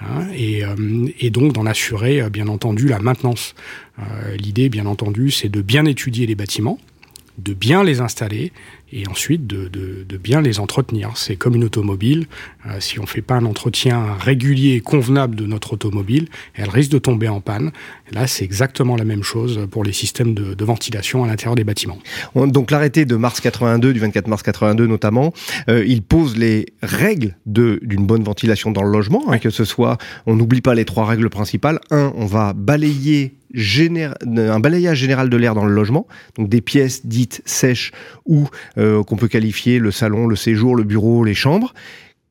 hein, 0.00 0.04
et, 0.34 0.64
euh, 0.64 1.30
donc 1.30 1.52
d'en 1.52 1.66
assurer 1.66 2.28
bien 2.30 2.48
entendu 2.48 2.88
la 2.88 2.98
maintenance. 2.98 3.54
Euh, 3.98 4.36
L'idée, 4.36 4.68
bien 4.68 4.86
entendu, 4.86 5.30
c'est 5.30 5.48
de 5.48 5.60
bien 5.60 5.84
étudier 5.84 6.26
les 6.26 6.34
bâtiments, 6.34 6.78
de 7.38 7.54
bien 7.54 7.82
les 7.82 8.00
installer 8.00 8.52
et 8.92 9.06
ensuite 9.08 9.46
de, 9.46 10.16
bien 10.16 10.40
les 10.40 10.60
entretenir. 10.60 11.16
C'est 11.16 11.36
comme 11.36 11.54
une 11.54 11.64
automobile. 11.64 12.26
Euh, 12.66 12.76
si 12.80 12.98
on 12.98 13.02
ne 13.02 13.08
fait 13.08 13.22
pas 13.22 13.36
un 13.36 13.44
entretien 13.44 14.14
régulier 14.14 14.74
et 14.74 14.80
convenable 14.80 15.36
de 15.36 15.46
notre 15.46 15.74
automobile, 15.74 16.28
elle 16.54 16.70
risque 16.70 16.90
de 16.90 16.98
tomber 16.98 17.28
en 17.28 17.40
panne. 17.40 17.72
Là, 18.12 18.26
c'est 18.26 18.44
exactement 18.44 18.96
la 18.96 19.04
même 19.04 19.22
chose 19.22 19.66
pour 19.70 19.84
les 19.84 19.92
systèmes 19.92 20.34
de, 20.34 20.54
de 20.54 20.64
ventilation 20.64 21.24
à 21.24 21.26
l'intérieur 21.26 21.54
des 21.54 21.64
bâtiments. 21.64 21.98
Donc 22.34 22.70
l'arrêté 22.70 23.04
de 23.04 23.16
mars 23.16 23.40
82, 23.40 23.92
du 23.92 24.00
24 24.00 24.26
mars 24.26 24.42
82 24.42 24.86
notamment, 24.86 25.32
euh, 25.68 25.84
il 25.86 26.02
pose 26.02 26.36
les 26.36 26.66
règles 26.82 27.36
d'une 27.46 28.06
bonne 28.06 28.22
ventilation 28.22 28.70
dans 28.70 28.82
le 28.82 28.90
logement, 28.90 29.24
hein, 29.28 29.38
que 29.38 29.50
ce 29.50 29.64
soit, 29.64 29.98
on 30.26 30.36
n'oublie 30.36 30.60
pas 30.60 30.74
les 30.74 30.84
trois 30.84 31.06
règles 31.06 31.30
principales. 31.30 31.80
Un, 31.90 32.12
on 32.16 32.26
va 32.26 32.52
balayer 32.52 33.34
général, 33.52 34.16
un 34.26 34.60
balayage 34.60 34.98
général 34.98 35.28
de 35.28 35.36
l'air 35.36 35.54
dans 35.54 35.64
le 35.64 35.74
logement, 35.74 36.06
donc 36.36 36.48
des 36.48 36.60
pièces 36.60 37.06
dites 37.06 37.42
sèches 37.44 37.92
ou 38.26 38.48
euh, 38.78 39.02
qu'on 39.02 39.16
peut 39.16 39.28
qualifier 39.28 39.78
le 39.78 39.90
salon, 39.90 40.26
le 40.26 40.36
séjour, 40.36 40.76
le 40.76 40.84
bureau, 40.84 41.24
les 41.24 41.34
chambres 41.34 41.74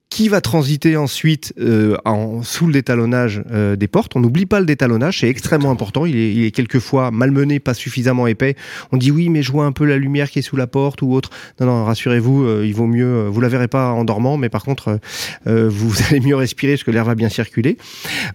qui 0.10 0.28
va 0.28 0.42
transiter 0.42 0.98
ensuite 0.98 1.54
euh, 1.60 1.96
en, 2.04 2.42
sous 2.42 2.66
le 2.66 2.74
détalonnage 2.74 3.44
euh, 3.52 3.76
des 3.76 3.88
portes. 3.88 4.16
On 4.16 4.20
n'oublie 4.20 4.48
pas 4.48 4.60
le 4.60 4.66
détalonnage, 4.66 5.20
c'est 5.20 5.30
extrêmement 5.30 5.70
important. 5.70 6.06
Il 6.06 6.16
est, 6.16 6.34
il 6.34 6.46
est, 6.46 6.52
quelquefois 6.52 7.12
malmené, 7.12 7.60
pas 7.60 7.76
suffisamment 7.76 8.26
épais. 8.26 8.56
On 8.92 8.98
dit 8.98 9.12
oui, 9.12 9.30
mais 9.30 9.44
je 9.44 9.52
vois 9.52 9.66
un 9.66 9.72
peu 9.72 9.86
la 9.86 9.98
lumière 9.98 10.32
qui 10.32 10.40
est 10.40 10.42
sous 10.42 10.56
la 10.56 10.66
porte 10.66 11.04
ou 11.04 11.14
autre. 11.14 11.30
Non, 11.60 11.68
non, 11.68 11.86
rassurez-vous, 11.86 12.44
euh, 12.44 12.66
il 12.66 12.74
vaut 12.74 12.88
mieux. 12.88 13.06
Euh, 13.06 13.30
vous 13.30 13.40
la 13.40 13.50
verrez 13.50 13.68
pas 13.68 13.92
en 13.92 14.04
dormant, 14.04 14.38
mais 14.38 14.50
par 14.50 14.64
contre, 14.64 15.00
euh, 15.46 15.70
vous 15.72 15.94
allez 16.10 16.22
mieux 16.22 16.36
respirer 16.36 16.74
parce 16.74 16.84
que 16.84 16.92
l'air 16.92 17.06
va 17.06 17.14
bien 17.14 17.30
circuler. 17.30 17.78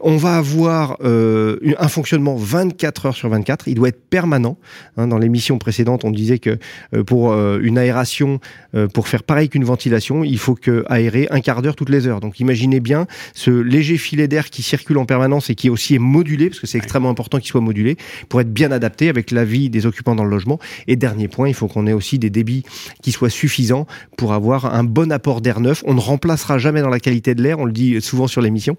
On 0.00 0.16
va 0.16 0.36
avoir 0.36 0.98
euh, 1.02 1.58
un 1.78 1.88
fonctionnement 1.88 2.36
24 2.36 3.06
heures 3.06 3.16
sur 3.16 3.28
24. 3.28 3.66
Il 3.66 3.74
doit 3.74 3.88
être 3.88 4.08
permanent. 4.08 4.58
Hein, 4.96 5.08
dans 5.08 5.18
l'émission 5.18 5.58
précédente, 5.58 6.04
on 6.04 6.12
disait 6.12 6.38
que 6.38 6.58
pour 7.06 7.34
une 7.34 7.78
aération, 7.78 8.40
pour 8.92 9.08
faire 9.08 9.22
pareil 9.22 9.48
qu'une 9.48 9.64
ventilation, 9.64 10.24
il 10.24 10.38
faut 10.38 10.54
que 10.54 10.84
aérer 10.88 11.26
un 11.30 11.40
quart 11.40 11.62
d'heure 11.64 11.74
toutes 11.74 11.88
les 11.88 12.06
heures. 12.06 12.20
Donc 12.20 12.38
imaginez 12.38 12.78
bien 12.78 13.06
ce 13.34 13.50
léger 13.50 13.96
filet 13.96 14.28
d'air 14.28 14.50
qui 14.50 14.62
circule 14.62 14.98
en 14.98 15.06
permanence 15.06 15.50
et 15.50 15.54
qui 15.56 15.68
aussi 15.70 15.96
est 15.96 15.98
modulé, 15.98 16.48
parce 16.48 16.60
que 16.60 16.66
c'est 16.66 16.78
extrêmement 16.78 17.10
important 17.10 17.38
qu'il 17.38 17.48
soit 17.48 17.60
modulé, 17.60 17.96
pour 18.28 18.40
être 18.40 18.52
bien 18.52 18.70
adapté 18.70 19.08
avec 19.08 19.30
la 19.30 19.44
vie 19.44 19.70
des 19.70 19.86
occupants 19.86 20.14
dans 20.14 20.24
le 20.24 20.30
logement. 20.30 20.60
Et 20.86 20.96
dernier 20.96 21.28
point, 21.28 21.48
il 21.48 21.54
faut 21.54 21.66
qu'on 21.66 21.86
ait 21.86 21.92
aussi 21.92 22.18
des 22.18 22.30
débits 22.30 22.62
qui 23.02 23.10
soient 23.10 23.30
suffisants 23.30 23.86
pour 24.16 24.32
avoir 24.32 24.66
un 24.66 24.84
bon 24.84 25.10
apport 25.10 25.40
d'air 25.40 25.60
neuf. 25.60 25.82
On 25.86 25.94
ne 25.94 26.00
remplacera 26.00 26.58
jamais 26.58 26.82
dans 26.82 26.88
la 26.88 27.00
qualité 27.00 27.34
de 27.34 27.42
l'air, 27.42 27.58
on 27.58 27.64
le 27.64 27.72
dit 27.72 28.00
souvent 28.00 28.28
sur 28.28 28.40
l'émission. 28.40 28.76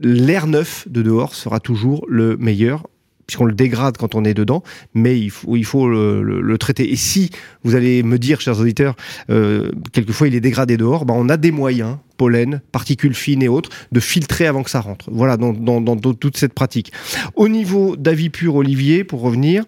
L'air 0.00 0.46
neuf 0.46 0.86
de 0.88 1.02
dehors 1.02 1.34
sera 1.34 1.60
toujours 1.60 2.04
le 2.08 2.36
meilleur 2.36 2.86
puisqu'on 3.28 3.44
le 3.44 3.52
dégrade 3.52 3.98
quand 3.98 4.14
on 4.14 4.24
est 4.24 4.32
dedans, 4.32 4.62
mais 4.94 5.20
il 5.20 5.30
faut, 5.30 5.88
le, 5.88 6.56
traiter. 6.58 6.90
Et 6.90 6.96
si 6.96 7.30
vous 7.62 7.76
allez 7.76 8.02
me 8.02 8.18
dire, 8.18 8.40
chers 8.40 8.58
auditeurs, 8.58 8.96
euh, 9.30 9.70
quelquefois 9.92 10.28
il 10.28 10.34
est 10.34 10.40
dégradé 10.40 10.78
dehors, 10.78 11.04
ben 11.04 11.14
on 11.14 11.28
a 11.28 11.36
des 11.36 11.52
moyens 11.52 11.98
pollen, 12.16 12.62
particules 12.72 13.14
fines 13.14 13.42
et 13.42 13.48
autres, 13.48 13.68
de 13.92 14.00
filtrer 14.00 14.46
avant 14.46 14.62
que 14.62 14.70
ça 14.70 14.80
rentre. 14.80 15.08
Voilà, 15.12 15.36
dans, 15.36 15.96
toute 15.96 16.36
cette 16.36 16.54
pratique. 16.54 16.90
Au 17.36 17.48
niveau 17.48 17.96
d'avis 17.96 18.30
pur, 18.30 18.56
Olivier, 18.56 19.04
pour 19.04 19.20
revenir, 19.20 19.64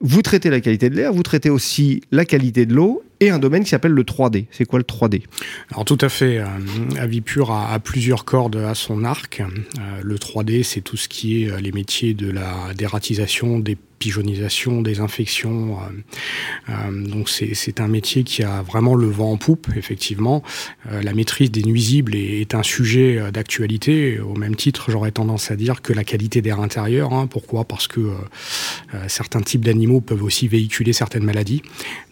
vous 0.00 0.22
traitez 0.22 0.48
la 0.48 0.60
qualité 0.60 0.88
de 0.88 0.94
l'air, 0.94 1.12
vous 1.12 1.24
traitez 1.24 1.50
aussi 1.50 2.00
la 2.12 2.24
qualité 2.24 2.64
de 2.64 2.74
l'eau 2.74 3.02
un 3.30 3.38
domaine 3.38 3.64
qui 3.64 3.70
s'appelle 3.70 3.92
le 3.92 4.02
3D. 4.02 4.46
C'est 4.50 4.64
quoi 4.64 4.78
le 4.78 4.84
3D 4.84 5.22
Alors 5.70 5.84
tout 5.84 5.98
à 6.00 6.08
fait. 6.08 6.38
Euh, 6.38 6.46
Avipur 6.98 7.50
a, 7.50 7.72
a, 7.72 7.78
plusieurs 7.78 8.24
cordes 8.24 8.56
à 8.56 8.74
son 8.74 9.04
arc. 9.04 9.40
Euh, 9.40 9.82
le 10.02 10.16
3D, 10.16 10.62
c'est 10.62 10.80
tout 10.80 10.96
ce 10.96 11.08
qui 11.08 11.44
est 11.44 11.50
euh, 11.50 11.60
les 11.60 11.72
métiers 11.72 12.14
de 12.14 12.30
la 12.30 12.72
dératisation, 12.76 13.58
des 13.58 13.76
pigeonisation, 13.98 14.82
des 14.82 15.00
infections. 15.00 15.78
Euh, 15.78 16.70
euh, 16.70 17.06
donc 17.08 17.28
c'est 17.28 17.80
un 17.80 17.88
métier 17.88 18.24
qui 18.24 18.42
a 18.42 18.62
vraiment 18.62 18.94
le 18.94 19.06
vent 19.06 19.32
en 19.32 19.36
poupe, 19.36 19.68
effectivement. 19.76 20.42
Euh, 20.90 21.02
la 21.02 21.14
maîtrise 21.14 21.50
des 21.50 21.62
nuisibles 21.62 22.14
est, 22.14 22.54
un 22.54 22.62
sujet 22.62 23.32
d'actualité. 23.32 24.20
Au 24.20 24.34
même 24.34 24.54
titre, 24.54 24.90
j'aurais 24.90 25.10
tendance 25.10 25.50
à 25.50 25.56
dire 25.56 25.82
que 25.82 25.92
la 25.92 26.04
qualité 26.04 26.40
d'air 26.40 26.60
intérieur. 26.60 27.12
Hein, 27.12 27.26
pourquoi? 27.26 27.64
Parce 27.64 27.88
que 27.88 28.12
certains 29.08 29.40
types 29.40 29.64
d'animaux 29.64 30.00
peuvent 30.00 30.22
aussi 30.22 30.46
véhiculer 30.46 30.92
certaines 30.92 31.24
maladies. 31.24 31.62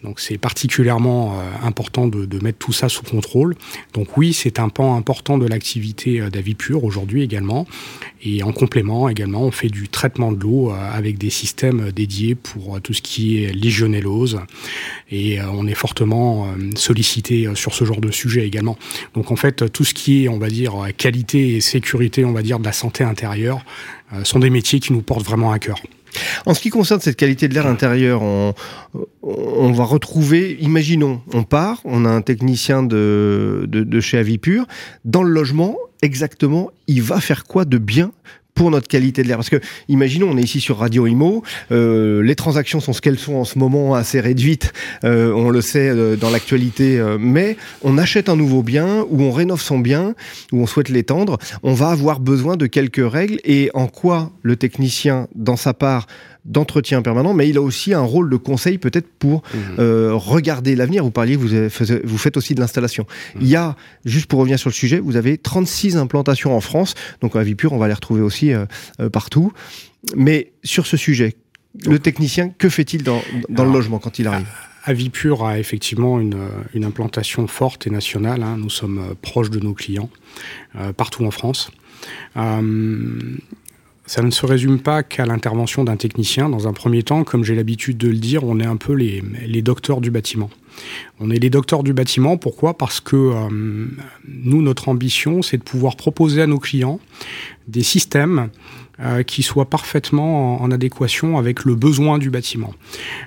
Donc 0.03 0.19
c'est 0.19 0.37
particulièrement 0.37 1.39
important 1.61 2.07
de, 2.07 2.39
mettre 2.43 2.57
tout 2.57 2.73
ça 2.73 2.89
sous 2.89 3.03
contrôle. 3.03 3.55
Donc 3.93 4.17
oui, 4.17 4.33
c'est 4.33 4.59
un 4.59 4.69
pan 4.69 4.95
important 4.95 5.37
de 5.37 5.45
l'activité 5.45 6.19
d'Avipure 6.29 6.83
aujourd'hui 6.83 7.21
également. 7.21 7.67
Et 8.23 8.43
en 8.43 8.51
complément 8.51 9.07
également, 9.07 9.43
on 9.43 9.51
fait 9.51 9.69
du 9.69 9.87
traitement 9.87 10.31
de 10.31 10.41
l'eau 10.41 10.71
avec 10.71 11.17
des 11.17 11.29
systèmes 11.29 11.72
dédié 11.91 12.35
pour 12.35 12.81
tout 12.81 12.93
ce 12.93 13.01
qui 13.01 13.43
est 13.43 13.53
légionellose 13.53 14.39
et 15.11 15.41
on 15.41 15.67
est 15.67 15.75
fortement 15.75 16.47
sollicité 16.75 17.49
sur 17.55 17.73
ce 17.73 17.85
genre 17.85 18.01
de 18.01 18.11
sujet 18.11 18.45
également. 18.45 18.77
Donc 19.13 19.31
en 19.31 19.35
fait, 19.35 19.71
tout 19.71 19.83
ce 19.83 19.93
qui 19.93 20.23
est, 20.23 20.29
on 20.29 20.37
va 20.37 20.49
dire, 20.49 20.73
qualité 20.97 21.55
et 21.55 21.61
sécurité, 21.61 22.25
on 22.25 22.33
va 22.33 22.41
dire, 22.41 22.59
de 22.59 22.65
la 22.65 22.73
santé 22.73 23.03
intérieure, 23.03 23.63
sont 24.23 24.39
des 24.39 24.49
métiers 24.49 24.79
qui 24.79 24.93
nous 24.93 25.01
portent 25.01 25.25
vraiment 25.25 25.51
à 25.51 25.59
cœur. 25.59 25.77
En 26.45 26.53
ce 26.53 26.59
qui 26.59 26.69
concerne 26.69 26.99
cette 26.99 27.15
qualité 27.15 27.47
de 27.47 27.53
l'air 27.53 27.67
intérieur, 27.67 28.21
on, 28.21 29.71
va 29.71 29.83
retrouver, 29.83 30.57
imaginons, 30.59 31.21
on 31.33 31.43
part, 31.43 31.81
on 31.85 32.05
a 32.05 32.09
un 32.09 32.21
technicien 32.21 32.83
de, 32.83 33.65
de 33.67 33.99
chez 33.99 34.17
Avipur, 34.17 34.65
dans 35.05 35.23
le 35.23 35.31
logement, 35.31 35.77
exactement, 36.01 36.71
il 36.87 37.01
va 37.01 37.19
faire 37.19 37.45
quoi 37.45 37.65
de 37.65 37.77
bien 37.77 38.11
pour 38.53 38.71
notre 38.71 38.87
qualité 38.87 39.23
de 39.23 39.27
l'air. 39.27 39.37
Parce 39.37 39.49
que, 39.49 39.59
imaginons, 39.87 40.29
on 40.29 40.37
est 40.37 40.43
ici 40.43 40.59
sur 40.59 40.77
Radio 40.77 41.07
Imo, 41.07 41.43
euh, 41.71 42.21
les 42.21 42.35
transactions 42.35 42.79
sont 42.79 42.93
ce 42.93 43.01
qu'elles 43.01 43.19
sont 43.19 43.35
en 43.35 43.45
ce 43.45 43.57
moment, 43.57 43.95
assez 43.95 44.19
réduites, 44.19 44.73
euh, 45.03 45.31
on 45.33 45.49
le 45.49 45.61
sait 45.61 45.89
euh, 45.89 46.15
dans 46.15 46.29
l'actualité, 46.29 46.99
euh, 46.99 47.17
mais 47.19 47.57
on 47.81 47.97
achète 47.97 48.29
un 48.29 48.35
nouveau 48.35 48.63
bien, 48.63 49.05
ou 49.09 49.21
on 49.21 49.31
rénove 49.31 49.61
son 49.61 49.79
bien, 49.79 50.15
ou 50.51 50.61
on 50.61 50.67
souhaite 50.67 50.89
l'étendre, 50.89 51.37
on 51.63 51.73
va 51.73 51.89
avoir 51.89 52.19
besoin 52.19 52.57
de 52.57 52.67
quelques 52.67 53.11
règles, 53.11 53.39
et 53.43 53.69
en 53.73 53.87
quoi 53.87 54.31
le 54.41 54.55
technicien, 54.55 55.27
dans 55.35 55.57
sa 55.57 55.73
part, 55.73 56.07
d'entretien 56.45 57.01
permanent, 57.01 57.33
mais 57.33 57.47
il 57.49 57.57
a 57.57 57.61
aussi 57.61 57.93
un 57.93 58.01
rôle 58.01 58.29
de 58.29 58.35
conseil 58.35 58.77
peut-être 58.77 59.07
pour 59.07 59.37
mmh. 59.37 59.57
euh, 59.79 60.13
regarder 60.13 60.75
l'avenir. 60.75 61.03
Vous 61.03 61.11
parliez, 61.11 61.35
vous, 61.35 61.47
vous 62.03 62.17
faites 62.17 62.37
aussi 62.37 62.53
de 62.53 62.59
l'installation. 62.59 63.05
Mmh. 63.35 63.39
Il 63.41 63.47
y 63.47 63.55
a, 63.55 63.75
juste 64.03 64.25
pour 64.25 64.39
revenir 64.39 64.59
sur 64.59 64.69
le 64.69 64.73
sujet, 64.73 64.99
vous 64.99 65.15
avez 65.15 65.37
36 65.37 65.97
implantations 65.97 66.55
en 66.55 66.61
France, 66.61 66.95
donc 67.21 67.35
à 67.35 67.43
Vipure, 67.43 67.73
on 67.73 67.77
va 67.77 67.87
les 67.87 67.93
retrouver 67.93 68.21
aussi 68.21 68.51
euh, 68.51 68.65
euh, 68.99 69.09
partout. 69.09 69.53
Mais 70.15 70.51
sur 70.63 70.85
ce 70.85 70.97
sujet, 70.97 71.35
le 71.85 71.97
technicien, 71.97 72.49
que 72.49 72.67
fait-il 72.69 73.03
dans, 73.03 73.21
dans 73.49 73.63
le 73.63 73.71
logement 73.71 73.99
quand 73.99 74.19
il 74.19 74.27
arrive? 74.27 74.47
Avipure 74.85 75.45
a 75.45 75.59
effectivement 75.59 76.19
une, 76.19 76.37
une, 76.73 76.83
implantation 76.83 77.47
forte 77.47 77.87
et 77.87 77.89
nationale. 77.89 78.43
Hein. 78.43 78.57
Nous 78.59 78.69
sommes 78.69 79.15
proches 79.21 79.49
de 79.49 79.61
nos 79.61 79.73
clients, 79.73 80.09
partout 80.97 81.25
en 81.25 81.31
France. 81.31 81.71
Ça 84.13 84.21
ne 84.21 84.29
se 84.29 84.45
résume 84.45 84.77
pas 84.77 85.01
qu'à 85.01 85.25
l'intervention 85.25 85.83
d'un 85.83 85.97
technicien. 85.97 86.47
Dans 86.47 86.67
un 86.67 86.71
premier 86.71 87.01
temps, 87.01 87.23
comme 87.23 87.43
j'ai 87.43 87.55
l'habitude 87.55 87.97
de 87.97 88.09
le 88.09 88.17
dire, 88.17 88.43
on 88.43 88.59
est 88.59 88.65
un 88.65 88.75
peu 88.75 88.93
les, 88.93 89.23
les, 89.47 89.63
docteurs 89.63 90.01
du 90.01 90.11
bâtiment. 90.11 90.51
On 91.19 91.31
est 91.31 91.39
les 91.39 91.49
docteurs 91.49 91.81
du 91.81 91.93
bâtiment, 91.93 92.37
pourquoi? 92.37 92.77
Parce 92.77 92.99
que 92.99 93.15
euh, 93.15 93.49
nous, 94.27 94.61
notre 94.61 94.89
ambition, 94.89 95.41
c'est 95.41 95.57
de 95.57 95.63
pouvoir 95.63 95.95
proposer 95.95 96.43
à 96.43 96.45
nos 96.45 96.59
clients 96.59 96.99
des 97.67 97.81
systèmes 97.81 98.49
euh, 98.99 99.23
qui 99.23 99.41
soient 99.41 99.67
parfaitement 99.67 100.61
en, 100.61 100.69
adéquation 100.69 101.39
avec 101.39 101.65
le 101.65 101.73
besoin 101.73 102.19
du 102.19 102.29
bâtiment. 102.29 102.75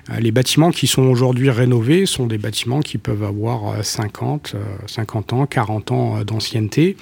Euh, 0.09 0.21
les 0.21 0.31
bâtiments 0.31 0.71
qui 0.71 0.87
sont 0.87 1.03
aujourd'hui 1.03 1.49
rénovés 1.49 2.05
sont 2.05 2.27
des 2.27 2.37
bâtiments 2.37 2.79
qui 2.79 2.97
peuvent 2.97 3.25
avoir 3.25 3.83
50, 3.83 4.55
50 4.85 5.33
ans, 5.33 5.47
40 5.47 5.91
ans 5.91 6.23
d'ancienneté. 6.23 6.95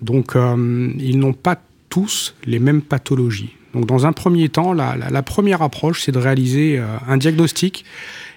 Donc, 0.00 0.32
ils 0.36 1.18
n'ont 1.18 1.34
pas 1.34 1.60
tous 1.96 2.34
les 2.44 2.58
mêmes 2.58 2.82
pathologies. 2.82 3.54
Donc 3.72 3.86
dans 3.86 4.04
un 4.04 4.12
premier 4.12 4.50
temps, 4.50 4.74
la, 4.74 5.22
première 5.22 5.62
approche, 5.62 6.02
c'est 6.02 6.12
de 6.12 6.18
réaliser 6.18 6.78
euh, 6.78 6.84
un 7.08 7.16
diagnostic 7.16 7.86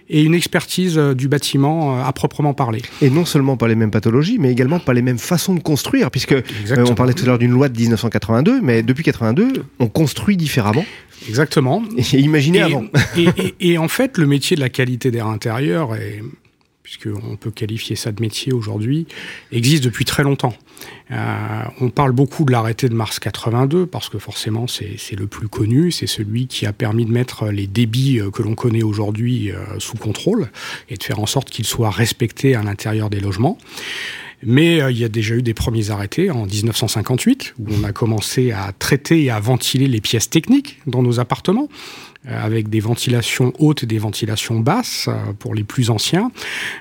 et 0.07 0.23
une 0.23 0.33
expertise 0.33 0.97
euh, 0.97 1.13
du 1.13 1.27
bâtiment 1.27 1.97
euh, 1.97 2.03
à 2.05 2.13
proprement 2.13 2.53
parler. 2.53 2.81
Et 3.01 3.09
non 3.09 3.25
seulement 3.25 3.57
pas 3.57 3.67
les 3.67 3.75
mêmes 3.75 3.91
pathologies, 3.91 4.37
mais 4.39 4.49
également 4.49 4.79
pas 4.79 4.93
les 4.93 5.01
mêmes 5.01 5.17
façons 5.17 5.55
de 5.55 5.59
construire, 5.59 6.09
puisque 6.09 6.35
on 6.77 6.95
parlait 6.95 7.13
tout 7.13 7.23
à 7.23 7.25
l'heure 7.25 7.37
d'une 7.37 7.51
loi 7.51 7.67
de 7.67 7.77
1982, 7.77 8.61
mais 8.61 8.81
depuis 8.81 9.03
82, 9.03 9.65
on 9.79 9.87
construit 9.89 10.37
différemment. 10.37 10.85
Exactement. 11.27 11.83
Et 11.97 12.17
imaginez 12.17 12.61
avant. 12.61 12.85
et, 13.17 13.27
et, 13.59 13.77
en 13.77 13.89
fait, 13.89 14.17
le 14.17 14.25
métier 14.25 14.55
de 14.55 14.61
la 14.61 14.69
qualité 14.69 15.11
d'air 15.11 15.27
intérieur 15.27 15.95
est 15.95 16.21
puisqu'on 16.89 17.35
peut 17.35 17.51
qualifier 17.51 17.95
ça 17.95 18.11
de 18.11 18.19
métier 18.19 18.51
aujourd'hui, 18.51 19.05
existe 19.51 19.83
depuis 19.83 20.05
très 20.05 20.23
longtemps. 20.23 20.55
Euh, 21.11 21.63
on 21.81 21.89
parle 21.89 22.13
beaucoup 22.13 22.45
de 22.45 22.51
l'arrêté 22.51 22.89
de 22.89 22.95
mars 22.95 23.19
82 23.19 23.85
parce 23.85 24.09
que 24.09 24.17
forcément 24.17 24.65
c'est 24.67 25.15
le 25.15 25.27
plus 25.27 25.47
connu, 25.47 25.91
c'est 25.91 26.07
celui 26.07 26.47
qui 26.47 26.65
a 26.65 26.73
permis 26.73 27.05
de 27.05 27.11
mettre 27.11 27.49
les 27.49 27.67
débits 27.67 28.19
euh, 28.19 28.31
que 28.31 28.41
l'on 28.41 28.55
connaît 28.55 28.81
aujourd'hui 28.81 29.51
euh, 29.51 29.57
sous 29.77 29.97
contrôle 29.97 30.49
et 30.89 30.95
de 30.95 31.03
faire 31.03 31.19
en 31.19 31.27
sorte 31.27 31.51
qu'ils 31.51 31.67
soient 31.67 31.91
respectés 31.91 32.55
à 32.55 32.63
l'intérieur 32.63 33.11
des 33.11 33.19
logements. 33.19 33.59
Mais 34.41 34.77
il 34.89 34.97
y 34.97 35.03
a 35.03 35.09
déjà 35.09 35.35
eu 35.35 35.41
des 35.41 35.53
premiers 35.53 35.89
arrêtés 35.89 36.31
en 36.31 36.45
1958 36.45 37.55
où 37.59 37.65
on 37.77 37.83
a 37.83 37.91
commencé 37.91 38.53
à 38.53 38.71
traiter 38.71 39.25
et 39.25 39.29
à 39.29 39.39
ventiler 39.41 39.87
les 39.87 39.99
pièces 39.99 40.29
techniques 40.29 40.79
dans 40.87 41.03
nos 41.03 41.19
appartements. 41.19 41.67
Euh, 42.27 42.37
avec 42.45 42.67
des 42.67 42.81
ventilations 42.81 43.53
hautes 43.59 43.83
et 43.83 43.85
des 43.85 43.97
ventilations 43.97 44.59
basses 44.59 45.07
euh, 45.07 45.31
pour 45.39 45.55
les 45.55 45.63
plus 45.63 45.89
anciens, 45.89 46.31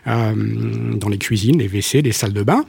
euh, 0.09 0.35
dans 0.97 1.09
les 1.09 1.19
cuisines, 1.19 1.61
les 1.61 1.69
WC, 1.69 2.03
les 2.03 2.11
salles 2.11 2.33
de 2.33 2.43
bain. 2.43 2.65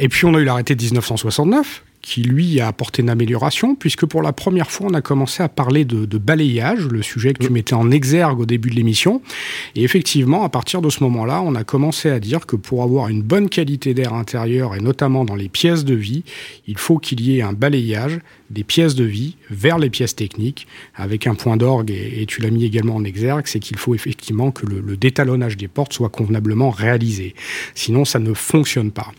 et 0.00 0.08
puis 0.08 0.24
on 0.24 0.34
a 0.34 0.40
eu 0.40 0.44
l'arrêté 0.44 0.74
de 0.74 0.82
1969 0.82 1.84
qui 2.02 2.22
lui 2.22 2.60
a 2.60 2.66
apporté 2.66 3.02
une 3.02 3.10
amélioration, 3.10 3.74
puisque 3.74 4.06
pour 4.06 4.22
la 4.22 4.32
première 4.32 4.70
fois, 4.70 4.88
on 4.90 4.94
a 4.94 5.02
commencé 5.02 5.42
à 5.42 5.48
parler 5.48 5.84
de, 5.84 6.18
balayage, 6.18 6.86
le 6.86 7.02
sujet 7.02 7.34
que 7.34 7.44
tu 7.44 7.52
mettais 7.52 7.74
en 7.74 7.90
exergue 7.90 8.40
au 8.40 8.46
début 8.46 8.70
de 8.70 8.74
l'émission. 8.74 9.20
Et 9.74 9.82
effectivement, 9.82 10.44
à 10.44 10.48
partir 10.48 10.80
de 10.80 10.88
ce 10.88 11.02
moment-là, 11.04 11.42
on 11.44 11.54
a 11.54 11.64
commencé 11.64 12.10
à 12.10 12.18
dire 12.18 12.46
que 12.46 12.56
pour 12.56 12.82
avoir 12.82 13.08
une 13.08 13.22
bonne 13.22 13.48
qualité 13.48 13.92
d'air 13.94 14.14
intérieur, 14.14 14.74
et 14.74 14.80
notamment 14.80 15.24
dans 15.24 15.34
les 15.34 15.48
pièces 15.48 15.84
de 15.84 15.94
vie, 15.94 16.24
il 16.66 16.78
faut 16.78 16.98
qu'il 16.98 17.20
y 17.20 17.38
ait 17.38 17.42
un 17.42 17.52
balayage 17.52 18.20
des 18.50 18.64
pièces 18.64 18.94
de 18.94 19.04
vie 19.04 19.36
vers 19.50 19.78
les 19.78 19.90
pièces 19.90 20.16
techniques, 20.16 20.66
avec 20.94 21.26
un 21.26 21.34
point 21.34 21.56
d'orgue, 21.56 21.90
et, 21.90 22.26
tu 22.26 22.40
l'as 22.40 22.50
mis 22.50 22.64
également 22.64 22.96
en 22.96 23.04
exergue, 23.04 23.46
c'est 23.46 23.60
qu'il 23.60 23.76
faut 23.76 23.94
effectivement 23.94 24.50
que 24.50 24.66
le, 24.66 24.96
détalonnage 24.96 25.56
des 25.56 25.68
portes 25.68 25.92
soit 25.92 26.08
convenablement 26.08 26.70
réalisé. 26.70 27.34
Sinon, 27.74 28.04
ça 28.04 28.18
ne 28.18 28.34
fonctionne 28.34 28.90
pas. 28.90 29.12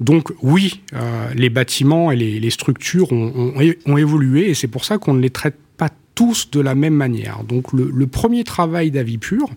Donc 0.00 0.32
oui, 0.42 0.80
euh, 0.94 1.32
les 1.34 1.50
bâtiments 1.50 2.12
et 2.12 2.16
les, 2.16 2.50
structures 2.50 3.12
ont, 3.12 3.96
évolué, 3.96 4.50
et 4.50 4.54
c'est 4.54 4.68
pour 4.68 4.84
ça 4.84 4.98
qu'on 4.98 5.14
ne 5.14 5.20
les 5.20 5.30
traite 5.30 5.56
pas 5.76 5.90
tous 6.14 6.50
de 6.50 6.60
la 6.60 6.74
même 6.74 6.94
manière. 6.94 7.42
Donc 7.44 7.72
le, 7.72 8.06
premier 8.06 8.44
travail 8.44 8.90
d'Avipur, 8.90 9.48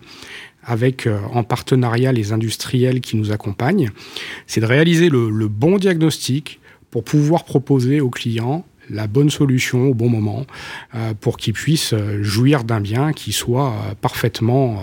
avec 0.64 1.06
euh, 1.06 1.18
en 1.32 1.44
partenariat 1.44 2.12
les 2.12 2.32
industriels 2.32 3.00
qui 3.00 3.16
nous 3.16 3.30
accompagnent, 3.30 3.90
c'est 4.46 4.60
de 4.60 4.66
réaliser 4.66 5.08
le, 5.08 5.48
bon 5.48 5.78
diagnostic 5.78 6.60
pour 6.90 7.04
pouvoir 7.04 7.44
proposer 7.44 8.00
aux 8.00 8.10
clients 8.10 8.64
la 8.90 9.06
bonne 9.06 9.30
solution 9.30 9.88
au 9.88 9.94
bon 9.94 10.08
moment 10.08 10.46
euh, 10.94 11.12
pour 11.18 11.36
qu'ils 11.36 11.52
puissent 11.52 11.92
euh, 11.92 12.22
jouir 12.22 12.64
d'un 12.64 12.80
bien 12.80 13.12
qui 13.12 13.32
soit 13.32 13.68
euh, 13.68 13.94
parfaitement 14.00 14.80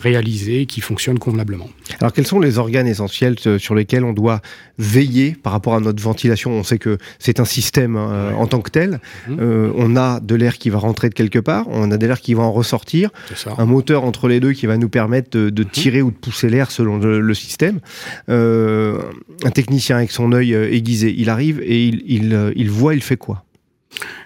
réalisé, 0.00 0.66
qui 0.66 0.80
fonctionne 0.80 1.18
convenablement. 1.18 1.68
Alors 2.00 2.12
quels 2.12 2.26
sont 2.26 2.40
les 2.40 2.58
organes 2.58 2.86
essentiels 2.86 3.36
sur 3.58 3.74
lesquels 3.74 4.04
on 4.04 4.12
doit 4.12 4.40
veiller 4.78 5.32
par 5.32 5.52
rapport 5.52 5.74
à 5.74 5.80
notre 5.80 6.02
ventilation? 6.02 6.52
On 6.52 6.62
sait 6.62 6.78
que 6.78 6.98
c'est 7.18 7.40
un 7.40 7.44
système 7.44 7.96
hein, 7.96 8.32
en 8.36 8.46
tant 8.46 8.60
que 8.60 8.70
tel. 8.70 9.00
Mhm. 9.28 9.72
on 9.76 9.96
a 9.96 10.20
de 10.20 10.34
l'air 10.34 10.58
qui 10.58 10.70
va 10.70 10.78
rentrer 10.78 11.08
de 11.08 11.14
quelque 11.14 11.38
part, 11.38 11.66
on 11.68 11.90
a 11.90 11.96
de 11.96 12.06
l'air 12.06 12.20
qui 12.20 12.34
va 12.34 12.42
en 12.42 12.52
ressortir, 12.52 13.10
un 13.58 13.66
moteur 13.66 14.04
entre 14.04 14.28
les 14.28 14.40
deux 14.40 14.52
qui 14.52 14.66
va 14.66 14.76
nous 14.76 14.88
permettre 14.88 15.30
de, 15.30 15.62
mhm. 15.62 15.70
tirer 15.70 16.02
ou 16.02 16.10
de 16.10 16.16
pousser 16.16 16.48
l'air 16.48 16.70
selon 16.70 16.98
le, 16.98 17.34
système. 17.34 17.80
un 18.28 19.50
technicien 19.52 19.96
avec 19.96 20.10
son 20.10 20.32
œil 20.32 20.52
aiguisé, 20.52 21.14
il 21.16 21.28
arrive 21.30 21.60
et 21.62 21.86
il, 21.86 22.02
il, 22.06 22.52
il 22.56 22.70
voit, 22.70 22.94
il 22.94 23.02
fait 23.02 23.16
quoi? 23.16 23.44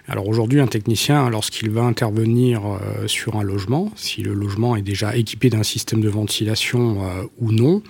Alors 0.07 0.27
aujourd'hui, 0.27 0.59
un 0.59 0.67
technicien, 0.67 1.29
lorsqu'il 1.29 1.71
va 1.71 1.81
intervenir 1.81 2.61
euh, 2.65 3.07
sur 3.07 3.37
un 3.37 3.43
logement, 3.43 3.91
si 3.95 4.21
le 4.21 4.33
logement 4.33 4.75
est 4.75 4.83
déjà 4.83 5.15
équipé 5.15 5.49
d'un 5.49 5.63
système 5.63 6.01
de 6.01 6.09
ventilation 6.09 7.03
euh, 7.03 7.23
ou 7.39 7.51
non, 7.51 7.81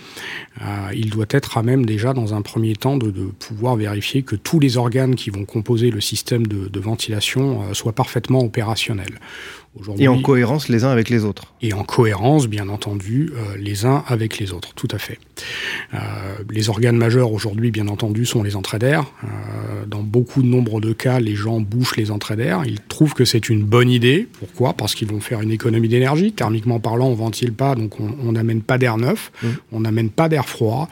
euh, 0.62 0.66
il 0.94 1.10
doit 1.10 1.26
être 1.30 1.58
à 1.58 1.64
même 1.64 1.86
déjà 1.86 2.14
dans 2.14 2.34
un 2.34 2.42
premier 2.42 2.76
temps 2.76 2.96
de, 2.98 3.12
pouvoir 3.40 3.76
vérifier 3.76 4.24
que 4.24 4.36
tous 4.36 4.60
les 4.60 4.78
organes 4.78 5.16
qui 5.16 5.30
vont 5.30 5.46
composer 5.46 5.92
le 5.92 6.00
système 6.00 6.48
de, 6.48 6.68
de 6.68 6.80
ventilation 6.80 7.74
soient 7.74 7.94
parfaitement 7.94 8.40
opérationnels. 8.40 9.20
Et 9.98 10.08
en 10.08 10.22
cohérence 10.22 10.70
les 10.70 10.84
uns 10.84 10.90
avec 10.90 11.10
les 11.10 11.26
autres. 11.26 11.54
Et 11.62 11.74
en 11.74 11.84
cohérence, 11.84 12.48
bien 12.48 12.70
entendu, 12.70 13.32
euh, 13.36 13.58
les 13.58 13.86
uns 13.86 14.04
avec 14.08 14.38
les 14.38 14.54
autres, 14.54 14.74
tout 14.74 14.88
à 14.92 14.98
fait. 14.98 15.20
Euh, 15.94 15.98
les 16.50 16.70
organes 16.70 16.96
majeurs 16.96 17.32
aujourd'hui, 17.32 17.72
bien 17.72 17.88
entendu, 17.88 18.26
sont 18.26 18.42
les 18.42 18.56
entrées 18.56 18.80
d'air. 18.80 19.06
Euh, 19.24 19.86
dans 19.86 20.02
beaucoup 20.02 20.42
de 20.42 20.48
nombre 20.48 20.80
de 20.80 20.94
cas, 20.94 21.20
les 21.20 21.36
gens 21.36 21.60
bouchent 21.60 21.98
les 21.98 22.10
entrées 22.12 22.38
d'air. 22.38 22.64
Ils 22.66 22.80
trouvent 22.80 23.14
que 23.14 23.26
c'est 23.26 23.50
une 23.50 23.64
bonne 23.64 23.90
idée. 23.90 24.28
Pourquoi? 24.40 24.74
Parce 24.74 24.96
qu'ils 24.96 25.10
vont 25.10 25.20
faire 25.20 25.42
une 25.42 25.52
économie 25.52 25.90
d'énergie. 25.90 26.32
Thermiquement 26.32 26.80
parlant, 26.80 27.08
on 27.08 27.16
ventile 27.16 27.52
pas, 27.52 27.76
donc 27.76 28.00
on 28.00 28.32
n'amène 28.32 28.62
pas 28.62 28.78
d'air 28.78 28.98
neuf, 28.98 29.32
mmh. 29.44 29.48
on 29.74 29.80
n'amène 29.82 30.10
pas 30.10 30.30
d'air 30.30 30.48
froid. 30.48 30.88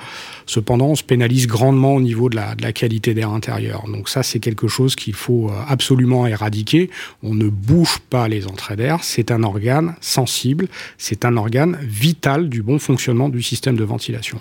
Cependant, 0.46 0.88
on 0.88 0.96
se 0.96 1.04
pénalise 1.04 1.48
grandement 1.48 1.96
au 1.96 2.02
niveau 2.02 2.30
de 2.30 2.36
la, 2.36 2.56
de 2.56 2.64
la 2.64 2.74
qualité 2.74 3.14
d'air 3.14 3.30
intérieur. 3.30 3.86
Donc 3.88 4.10
ça, 4.10 4.24
c'est 4.24 4.40
quelque 4.40 4.68
chose 4.68 4.96
qu'il 4.96 5.14
faut 5.14 5.50
euh, 5.50 5.54
absolument 5.68 6.28
éradiquer. 6.28 6.90
On 7.22 7.34
ne 7.34 7.48
bouge 7.48 8.00
pas 8.10 8.28
les 8.28 8.46
entrées 8.48 8.73
C'est 9.02 9.32
un 9.32 9.44
organe 9.44 9.96
sensible. 10.02 10.68
C'est 10.98 11.26
un 11.26 11.38
organe 11.38 11.78
vital 11.82 12.50
du 12.50 12.62
bon 12.62 12.80
fonctionnement 12.80 13.30
du 13.30 13.42
système 13.42 13.76
de 13.76 13.84
ventilation. 13.84 14.40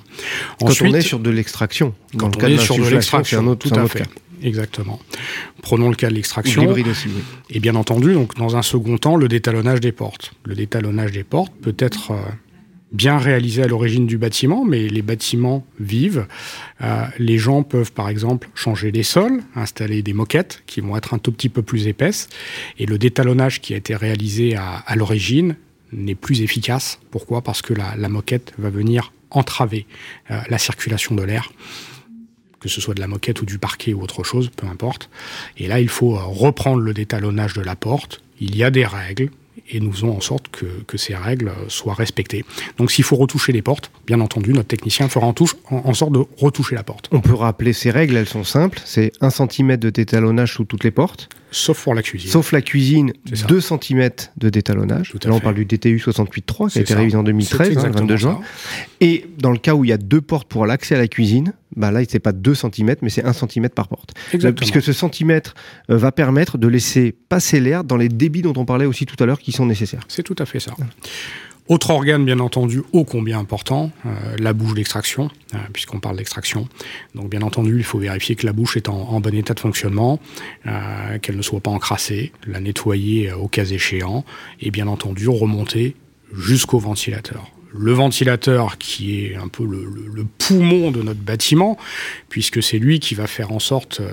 Quand 0.58 0.82
on 0.82 0.94
est 0.94 1.00
sur 1.00 1.18
de 1.18 1.30
l'extraction, 1.30 1.94
quand 2.16 2.42
on 2.42 2.46
est 2.46 2.58
sur 2.58 2.76
de 2.76 2.88
l'extraction, 2.88 3.56
tout 3.56 3.74
à 3.74 3.86
fait. 3.86 4.04
Exactement. 4.42 4.98
Prenons 5.62 5.88
le 5.88 5.94
cas 5.94 6.08
de 6.08 6.14
l'extraction. 6.14 6.72
Oui. 6.72 6.84
Et 7.50 7.60
bien 7.60 7.76
entendu, 7.76 8.12
donc, 8.12 8.34
dans 8.36 8.56
un 8.56 8.62
second 8.62 8.98
temps, 8.98 9.16
le 9.16 9.28
détalonnage 9.28 9.80
des 9.80 9.92
portes. 9.92 10.32
Le 10.44 10.54
détalonnage 10.54 11.12
des 11.12 11.22
portes 11.22 11.52
peut 11.62 11.76
être 11.78 12.10
euh, 12.10 12.16
bien 12.92 13.18
réalisé 13.18 13.62
à 13.62 13.66
l'origine 13.66 14.06
du 14.06 14.18
bâtiment, 14.18 14.64
mais 14.64 14.88
les 14.88 15.02
bâtiments 15.02 15.66
vivent. 15.80 16.26
Euh, 16.82 17.04
les 17.18 17.38
gens 17.38 17.62
peuvent 17.62 17.92
par 17.92 18.08
exemple 18.08 18.48
changer 18.54 18.90
les 18.90 19.02
sols, 19.02 19.42
installer 19.54 20.02
des 20.02 20.12
moquettes 20.12 20.62
qui 20.66 20.80
vont 20.80 20.96
être 20.96 21.14
un 21.14 21.18
tout 21.18 21.32
petit 21.32 21.48
peu 21.48 21.62
plus 21.62 21.86
épaisses, 21.86 22.28
et 22.78 22.86
le 22.86 22.98
détalonnage 22.98 23.60
qui 23.60 23.74
a 23.74 23.76
été 23.76 23.96
réalisé 23.96 24.56
à, 24.56 24.84
l'origine 24.94 25.56
n'est 25.92 26.14
plus 26.14 26.42
efficace. 26.42 27.00
Pourquoi? 27.10 27.42
Parce 27.42 27.62
que 27.62 27.74
la, 27.74 27.96
la, 27.96 28.08
moquette 28.08 28.52
va 28.58 28.70
venir 28.70 29.12
entraver 29.30 29.86
euh, 30.30 30.38
la 30.48 30.58
circulation 30.58 31.14
de 31.14 31.22
l'air 31.22 31.50
que 32.60 32.68
ce 32.68 32.80
soit 32.80 32.94
de 32.94 33.00
la 33.00 33.08
moquette 33.08 33.42
ou 33.42 33.44
du 33.44 33.58
parquet 33.58 33.92
ou 33.92 34.02
autre 34.02 34.22
chose, 34.22 34.48
peu 34.54 34.68
importe. 34.68 35.10
Et 35.58 35.66
là, 35.66 35.80
il 35.80 35.88
faut 35.88 36.16
euh, 36.16 36.20
reprendre 36.22 36.80
le 36.80 36.94
détalonnage 36.94 37.54
de 37.54 37.60
la 37.60 37.74
porte. 37.74 38.22
Il 38.40 38.54
y 38.56 38.62
a 38.62 38.70
des 38.70 38.86
règles, 38.86 39.30
et 39.68 39.80
nous 39.80 39.92
faisons 39.92 40.16
en 40.16 40.20
sorte 40.20 40.48
que, 40.48 40.66
que, 40.86 40.96
ces 40.96 41.14
règles 41.14 41.52
soient 41.68 41.94
respectées. 41.94 42.44
Donc 42.78 42.90
s'il 42.90 43.04
faut 43.04 43.16
retoucher 43.16 43.52
les 43.52 43.62
portes, 43.62 43.90
bien 44.06 44.20
entendu, 44.20 44.52
notre 44.52 44.68
technicien 44.68 45.08
fera 45.08 45.26
en, 45.26 45.32
touche, 45.32 45.54
en, 45.70 45.82
en, 45.84 45.94
sorte 45.94 46.12
de 46.12 46.20
retoucher 46.36 46.74
la 46.74 46.82
porte. 46.82 47.08
On 47.12 47.20
peut 47.20 47.34
rappeler 47.34 47.72
ces 47.72 47.90
règles, 47.90 48.16
elles 48.16 48.28
sont 48.28 48.44
simples. 48.44 48.80
C'est 48.84 49.12
1 49.20 49.30
cm 49.30 49.76
de 49.76 49.90
détalonnage 49.90 50.54
sous 50.54 50.64
toutes 50.64 50.84
les 50.84 50.90
portes. 50.90 51.28
Sauf 51.50 51.84
pour 51.84 51.94
la 51.94 52.02
cuisine. 52.02 52.30
Sauf 52.30 52.52
la 52.52 52.62
cuisine, 52.62 53.12
2 53.26 53.60
cm 53.60 54.10
de 54.38 54.48
détalonnage. 54.48 55.12
Là, 55.24 55.32
on 55.32 55.40
parle 55.40 55.54
du 55.54 55.66
DTU 55.66 55.98
68.3 55.98 56.72
qui 56.72 56.78
a 56.78 56.82
été 56.82 56.94
révisé 56.94 57.16
en 57.16 57.22
2013, 57.22 57.76
hein, 57.76 57.82
le 57.86 57.92
22 57.92 58.16
juin. 58.16 58.40
Ça. 58.40 58.86
Et 59.00 59.26
dans 59.38 59.50
le 59.50 59.58
cas 59.58 59.74
où 59.74 59.84
il 59.84 59.88
y 59.88 59.92
a 59.92 59.98
deux 59.98 60.22
portes 60.22 60.48
pour 60.48 60.66
l'accès 60.66 60.94
à 60.94 60.98
la 60.98 61.08
cuisine, 61.08 61.52
bah 61.76 61.90
là, 61.90 62.00
c'est 62.08 62.20
pas 62.20 62.32
2 62.32 62.54
cm, 62.54 62.96
mais 63.02 63.10
c'est 63.10 63.24
1 63.24 63.32
cm 63.32 63.68
par 63.70 63.88
porte. 63.88 64.12
Là, 64.40 64.52
puisque 64.52 64.82
ce 64.82 64.92
centimètre 64.92 65.54
euh, 65.90 65.96
va 65.96 66.12
permettre 66.12 66.58
de 66.58 66.68
laisser 66.68 67.14
passer 67.28 67.60
l'air 67.60 67.84
dans 67.84 67.96
les 67.96 68.08
débits 68.08 68.42
dont 68.42 68.54
on 68.56 68.64
parlait 68.64 68.86
aussi 68.86 69.06
tout 69.06 69.16
à 69.22 69.26
l'heure 69.26 69.40
qui 69.40 69.52
sont 69.52 69.66
nécessaires. 69.66 70.02
C'est 70.08 70.22
tout 70.22 70.36
à 70.38 70.46
fait 70.46 70.60
ça. 70.60 70.72
Autre 71.68 71.90
organe, 71.90 72.24
bien 72.24 72.40
entendu, 72.40 72.82
ô 72.92 73.04
combien 73.04 73.38
important, 73.38 73.92
euh, 74.04 74.10
la 74.38 74.52
bouche 74.52 74.74
d'extraction, 74.74 75.30
euh, 75.54 75.58
puisqu'on 75.72 76.00
parle 76.00 76.16
d'extraction. 76.16 76.68
Donc, 77.14 77.30
bien 77.30 77.42
entendu, 77.42 77.76
il 77.76 77.84
faut 77.84 77.98
vérifier 77.98 78.34
que 78.34 78.44
la 78.44 78.52
bouche 78.52 78.76
est 78.76 78.88
en, 78.88 78.96
en 78.96 79.20
bon 79.20 79.34
état 79.34 79.54
de 79.54 79.60
fonctionnement, 79.60 80.18
euh, 80.66 81.18
qu'elle 81.20 81.36
ne 81.36 81.42
soit 81.42 81.60
pas 81.60 81.70
encrassée, 81.70 82.32
la 82.48 82.58
nettoyer 82.58 83.32
au 83.32 83.46
cas 83.46 83.64
échéant, 83.64 84.24
et 84.60 84.72
bien 84.72 84.88
entendu, 84.88 85.28
remonter 85.28 85.94
jusqu'au 86.34 86.80
ventilateur 86.80 87.52
le 87.74 87.92
ventilateur 87.92 88.78
qui 88.78 89.24
est 89.24 89.36
un 89.36 89.48
peu 89.48 89.64
le, 89.64 90.24
poumon 90.38 90.90
de 90.90 91.02
notre 91.02 91.20
bâtiment, 91.20 91.78
puisque 92.28 92.62
c'est 92.62 92.78
lui 92.78 93.00
qui 93.00 93.14
va 93.14 93.26
faire 93.26 93.52
en 93.52 93.58
sorte 93.58 94.00
euh, 94.00 94.12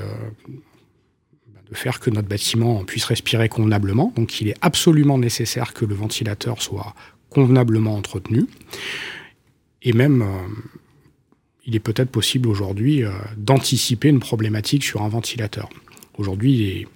de 1.70 1.76
faire 1.76 2.00
que 2.00 2.10
notre 2.10 2.28
bâtiment 2.28 2.84
puisse 2.84 3.06
respirer 3.06 3.50
convenablement. 3.50 4.14
Donc 4.16 4.42
il 4.42 4.50
est 4.50 4.56
absolument 4.62 5.18
nécessaire 5.18 5.74
que 5.74 5.86
le 5.86 5.96
ventilateur 5.96 6.62
soit 6.62 6.96
convenablement 7.30 7.96
entretenu. 7.96 8.46
Et 9.82 9.94
même, 9.94 10.22
euh, 10.22 10.26
il 11.66 11.76
est 11.76 11.80
peut-être 11.80 12.10
possible 12.10 12.50
aujourd'hui 12.50 13.04
euh, 13.04 13.12
d'anticiper 13.38 14.10
une 14.10 14.20
problématique 14.20 14.84
sur 14.84 15.04
un 15.04 15.10
ventilateur. 15.10 15.70
Aujourd'hui, 16.18 16.54
il 16.54 16.62
est 16.70 16.88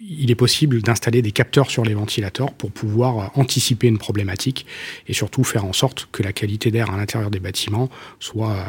il 0.00 0.30
est 0.30 0.36
possible 0.36 0.82
d'installer 0.82 1.22
des 1.22 1.32
capteurs 1.32 1.70
sur 1.70 1.84
les 1.84 1.94
ventilateurs 1.94 2.52
pour 2.52 2.70
pouvoir 2.70 3.36
anticiper 3.36 3.88
une 3.88 3.98
problématique 3.98 4.66
et 5.06 5.12
surtout 5.12 5.44
faire 5.44 5.64
en 5.64 5.72
sorte 5.72 6.08
que 6.12 6.22
la 6.22 6.32
qualité 6.32 6.70
d'air 6.70 6.90
à 6.90 6.96
l'intérieur 6.96 7.30
des 7.30 7.40
bâtiments 7.40 7.88
soit 8.20 8.64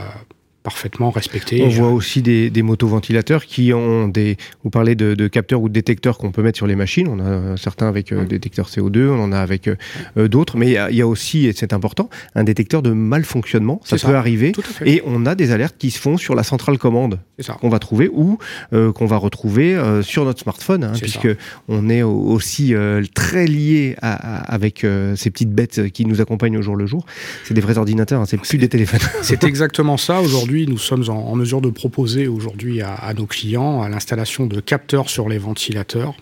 parfaitement 0.64 1.10
respecté. 1.10 1.64
On 1.64 1.70
voit 1.70 1.90
aussi 1.90 2.22
des, 2.22 2.50
des 2.50 2.62
motoventilateurs 2.62 3.46
qui 3.46 3.74
ont 3.74 4.08
des. 4.08 4.38
Vous 4.64 4.70
parlez 4.70 4.96
de, 4.96 5.16
de 5.16 5.28
capteurs 5.28 5.62
ou 5.62 5.70
de 5.70 5.74
détecteurs 5.74 6.18
qu'on 6.18 6.32
peut 6.32 6.42
mettre 6.42 6.58
sur 6.58 6.68
les 6.68 6.76
machines. 6.76 7.08
On 7.08 7.20
a 7.20 7.58
certains 7.58 7.88
avec 7.88 8.12
euh, 8.12 8.26
détecteurs 8.26 8.68
CO2, 8.68 9.10
on 9.10 9.24
en 9.24 9.32
a 9.32 9.40
avec 9.40 9.68
euh, 9.68 10.28
d'autres, 10.28 10.58
mais 10.58 10.68
il 10.68 10.74
y, 10.74 10.78
a, 10.78 10.90
il 10.92 10.98
y, 10.98 11.02
a, 11.02 11.08
aussi, 11.08 11.48
et 11.48 11.54
c'est 11.54 11.74
important, 11.74 12.10
un 12.36 12.44
détecteur 12.44 12.82
de 12.82 12.92
malfonctionnement. 12.92 13.82
Ça 13.84 13.96
peut 13.96 14.12
ça. 14.12 14.18
arriver. 14.18 14.52
Et 14.86 15.02
on 15.06 15.26
a 15.26 15.36
des 15.36 15.52
alertes 15.52 15.76
qui 15.78 15.92
se 15.92 16.00
font 16.00 16.18
sur 16.18 16.36
la 16.36 16.44
centrale 16.44 16.78
commande 16.78 17.20
qu'on 17.62 17.70
va 17.70 17.80
trouver 17.80 18.10
ou 18.12 18.38
euh, 18.74 18.92
qu'on 18.92 19.06
va 19.06 19.18
retrouver 19.18 19.76
euh, 19.76 20.02
sur 20.02 20.26
notre 20.26 20.42
smartphone, 20.42 20.84
hein, 20.84 20.94
puisque 21.00 21.30
ça. 21.30 21.38
on 21.68 21.90
est 21.90 22.04
aussi 22.04 22.74
euh, 22.74 23.04
très 23.14 23.46
lié 23.48 23.96
à, 24.02 24.14
à, 24.14 24.54
avec 24.54 24.86
ces 25.16 25.30
petites 25.30 25.52
bêtes 25.52 25.90
qui 25.92 26.06
nous 26.06 26.22
accompagnent 26.22 26.58
au 26.58 26.62
jour 26.62 26.76
le 26.76 26.86
jour. 26.86 27.06
C'est 27.44 27.54
des 27.54 27.62
vrais 27.62 27.78
ordinateurs, 27.78 28.22
hein, 28.22 28.26
c'est 28.26 28.38
plus 28.38 28.58
des 28.58 28.70
téléphones. 28.70 29.00
C'est 29.22 29.44
exactement 29.50 29.98
ça 29.98 30.22
aujourd'hui 30.22 30.49
nous 30.52 30.78
sommes 30.78 31.10
en, 31.10 31.36
mesure 31.36 31.62
de 31.62 31.70
proposer 31.70 32.28
aujourd'hui 32.28 32.82
à, 32.82 33.14
nos 33.14 33.26
clients 33.26 33.88
l'installation 33.88 34.46
de 34.46 34.60
capteurs 34.60 35.10
sur 35.10 35.30
les 35.30 35.38
ventilateurs 35.38 36.16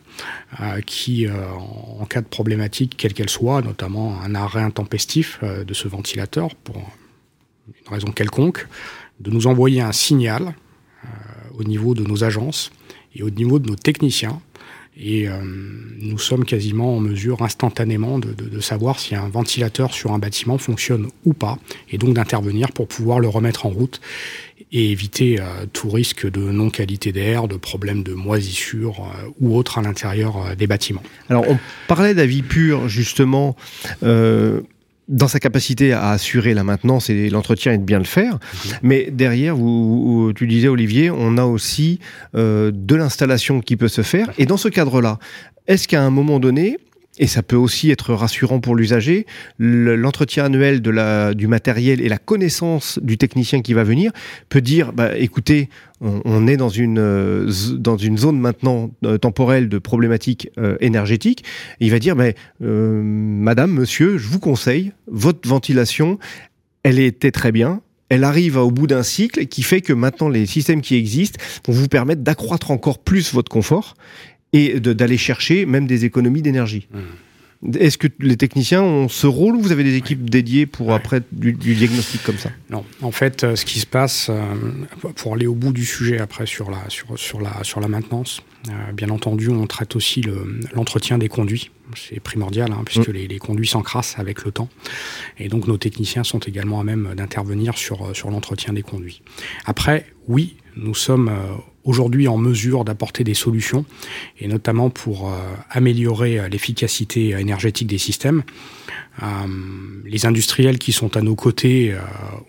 euh, 0.59 0.81
qui, 0.81 1.27
euh, 1.27 1.33
en, 1.99 2.05
cas 2.05 2.21
de 2.21 2.27
problématique, 2.27 2.95
quelle 2.97 3.13
qu'elle 3.13 3.29
soit, 3.29 3.61
notamment 3.61 4.21
un 4.21 4.35
arrêt 4.35 4.61
intempestif 4.61 5.39
euh, 5.43 5.63
de 5.63 5.73
ce 5.73 5.87
ventilateur 5.87 6.55
pour 6.55 6.77
une 7.67 7.93
raison 7.93 8.11
quelconque, 8.11 8.67
de 9.19 9.31
nous 9.31 9.47
envoyer 9.47 9.81
un 9.81 9.91
signal 9.91 10.53
au 11.57 11.63
niveau 11.63 11.93
de 11.93 12.03
nos 12.03 12.23
agences 12.23 12.71
et 13.15 13.23
au 13.23 13.29
niveau 13.29 13.59
de 13.59 13.67
nos 13.67 13.75
techniciens 13.75 14.41
et 14.99 15.27
euh, 15.27 15.33
nous 15.99 16.17
sommes 16.17 16.45
quasiment 16.45 16.97
en 16.97 16.99
mesure 16.99 17.41
instantanément 17.41 18.19
de, 18.19 18.33
de, 18.33 18.45
de, 18.45 18.59
savoir 18.59 18.99
si 18.99 19.15
un 19.15 19.29
ventilateur 19.29 19.93
sur 19.93 20.11
un 20.11 20.19
bâtiment 20.19 20.57
fonctionne 20.57 21.07
ou 21.25 21.33
pas, 21.33 21.57
et 21.89 21.97
donc 21.97 22.15
d'intervenir 22.15 22.71
pour 22.71 22.87
pouvoir 22.87 23.19
le 23.19 23.27
remettre 23.27 23.65
en 23.65 23.69
route 23.69 24.01
et 24.71 24.91
éviter 24.91 25.39
euh, 25.39 25.65
tout 25.71 25.89
risque 25.89 26.29
de 26.29 26.39
non-qualité 26.39 27.11
d'air, 27.11 27.47
de 27.47 27.55
problèmes 27.55 28.03
de 28.03 28.13
moisissure 28.13 29.01
euh, 29.01 29.29
ou 29.39 29.55
autre 29.55 29.77
à 29.77 29.81
l'intérieur 29.81 30.37
euh, 30.37 30.55
des 30.55 30.67
bâtiments. 30.67 31.03
Alors 31.29 31.45
on 31.47 31.57
parlait 31.87 32.13
d'avis 32.13 32.41
pur 32.41 32.87
justement. 32.89 33.55
Dans 35.07 35.27
sa 35.27 35.39
capacité 35.39 35.93
à 35.93 36.09
assurer 36.09 36.53
la 36.53 36.63
maintenance 36.63 37.09
et 37.09 37.29
l'entretien 37.29 37.73
et 37.73 37.77
de 37.77 37.83
bien 37.83 37.99
le 37.99 38.05
faire. 38.05 38.35
Mmh. 38.35 38.69
Mais 38.83 39.09
derrière, 39.11 39.55
vous, 39.55 40.25
vous, 40.25 40.33
tu 40.33 40.47
disais 40.47 40.67
Olivier, 40.67 41.11
on 41.11 41.37
a 41.37 41.45
aussi 41.45 41.99
euh, 42.35 42.71
de 42.73 42.95
l'installation 42.95 43.61
qui 43.61 43.77
peut 43.77 43.87
se 43.87 44.01
faire. 44.01 44.29
Et 44.37 44.45
dans 44.45 44.57
ce 44.57 44.67
cadre-là, 44.67 45.19
est-ce 45.67 45.87
qu'à 45.87 46.01
un 46.01 46.09
moment 46.09 46.39
donné, 46.39 46.77
et 47.19 47.27
ça 47.27 47.43
peut 47.43 47.55
aussi 47.55 47.89
être 47.91 48.13
rassurant 48.13 48.59
pour 48.59 48.75
l'usager, 48.75 49.25
l'entretien 49.59 50.45
annuel 50.45 50.81
du 50.81 51.47
matériel 51.47 52.01
et 52.01 52.09
la 52.09 52.17
connaissance 52.17 52.99
du 53.01 53.17
technicien 53.17 53.61
qui 53.61 53.73
va 53.73 53.83
venir 53.83 54.11
peut 54.49 54.61
dire, 54.61 54.93
bah, 54.93 55.17
écoutez, 55.17 55.69
on, 55.99 56.47
est 56.47 56.57
dans 56.57 56.69
une, 56.69 57.49
dans 57.77 57.97
une 57.97 58.17
zone 58.17 58.39
maintenant 58.39 58.91
euh, 59.03 59.17
temporelle 59.17 59.67
de 59.67 59.79
problématiques 59.79 60.49
euh, 60.59 60.77
énergétiques. 60.79 61.43
il 61.79 61.89
va 61.89 61.97
dire, 61.97 62.15
euh, 62.61 63.01
Madame, 63.03 63.71
Monsieur, 63.71 64.17
je 64.19 64.27
vous 64.27 64.39
conseille, 64.39 64.91
votre 65.07 65.47
ventilation, 65.49 66.19
elle 66.83 66.99
était 66.99 67.31
très 67.31 67.51
bien, 67.51 67.81
elle 68.09 68.23
arrive 68.23 68.57
au 68.57 68.71
bout 68.71 68.87
d'un 68.87 69.03
cycle 69.03 69.47
qui 69.47 69.63
fait 69.63 69.81
que 69.81 69.91
maintenant 69.91 70.29
les 70.29 70.45
systèmes 70.45 70.81
qui 70.81 70.95
existent 70.95 71.39
vont 71.65 71.73
vous 71.73 71.87
permettre 71.87 72.21
d'accroître 72.21 72.71
encore 72.71 72.99
plus 72.99 73.33
votre 73.33 73.49
confort 73.49 73.95
et 74.65 74.79
d'aller 74.79 75.17
chercher 75.17 75.65
même 75.65 75.87
des 75.87 76.05
économies 76.05 76.41
d'énergie. 76.41 76.87
Mmh. 76.93 76.97
Est-ce 77.79 77.97
que 77.97 78.07
les 78.19 78.37
techniciens 78.37 78.83
ont 78.83 79.09
ce 79.09 79.25
rôle 79.25 79.55
ou 79.55 79.61
vous 79.61 79.71
avez 79.71 79.83
des 79.83 79.95
équipes 79.95 80.21
ouais. 80.21 80.29
dédiées 80.29 80.65
pour 80.67 80.87
ouais. 80.87 80.93
après 80.93 81.21
du, 81.31 81.53
du, 81.53 81.73
diagnostic 81.73 82.21
comme 82.23 82.37
ça? 82.37 82.51
Non, 82.69 82.85
en 83.01 83.11
fait, 83.11 83.43
euh, 83.43 83.55
ce 83.55 83.65
qui 83.65 83.79
se 83.79 83.87
passe, 83.87 84.29
euh, 84.29 84.53
pour 85.15 85.33
aller 85.33 85.47
au 85.47 85.55
bout 85.55 85.73
du 85.73 85.83
sujet 85.83 86.19
après 86.19 86.45
sur 86.45 86.69
la, 86.69 86.77
sur, 86.89 87.17
sur 87.17 87.41
la, 87.41 87.63
sur 87.63 87.79
la 87.79 87.87
maintenance, 87.87 88.43
euh, 88.69 88.91
bien 88.91 89.09
entendu, 89.09 89.49
on 89.49 89.65
traite 89.65 89.95
aussi 89.95 90.23
l'entretien 90.75 91.17
le, 91.17 91.21
des 91.21 91.29
conduits. 91.29 91.71
C'est 91.95 92.19
primordial, 92.19 92.71
hein, 92.71 92.83
puisque 92.85 93.09
mmh. 93.09 93.13
les, 93.13 93.27
les, 93.27 93.39
conduits 93.39 93.67
s'encrassent 93.67 94.19
avec 94.19 94.45
le 94.45 94.51
temps. 94.51 94.69
Et 95.39 95.47
donc, 95.47 95.67
nos 95.67 95.77
techniciens 95.77 96.23
sont 96.23 96.39
également 96.39 96.79
à 96.79 96.83
même 96.83 97.15
d'intervenir 97.15 97.75
sur, 97.77 98.15
sur 98.15 98.29
l'entretien 98.29 98.73
des 98.73 98.83
conduits. 98.83 99.23
Après, 99.65 100.05
oui, 100.27 100.57
nous 100.75 100.93
sommes 100.93 101.31
aujourd'hui 101.87 102.27
en 102.27 102.37
mesure 102.37 102.85
d'apporter 102.85 103.23
des 103.23 103.33
solutions, 103.33 103.85
et 104.39 104.47
notamment 104.47 104.91
pour 104.91 105.29
euh, 105.29 105.37
améliorer 105.71 106.39
euh, 106.39 106.47
l'efficacité 106.49 107.29
énergétique 107.29 107.87
des 107.87 107.97
systèmes. 107.97 108.43
Euh, 109.23 109.25
les 110.05 110.25
industriels 110.25 110.77
qui 110.77 110.91
sont 110.91 111.17
à 111.17 111.21
nos 111.21 111.35
côtés 111.35 111.93
euh, 111.93 111.99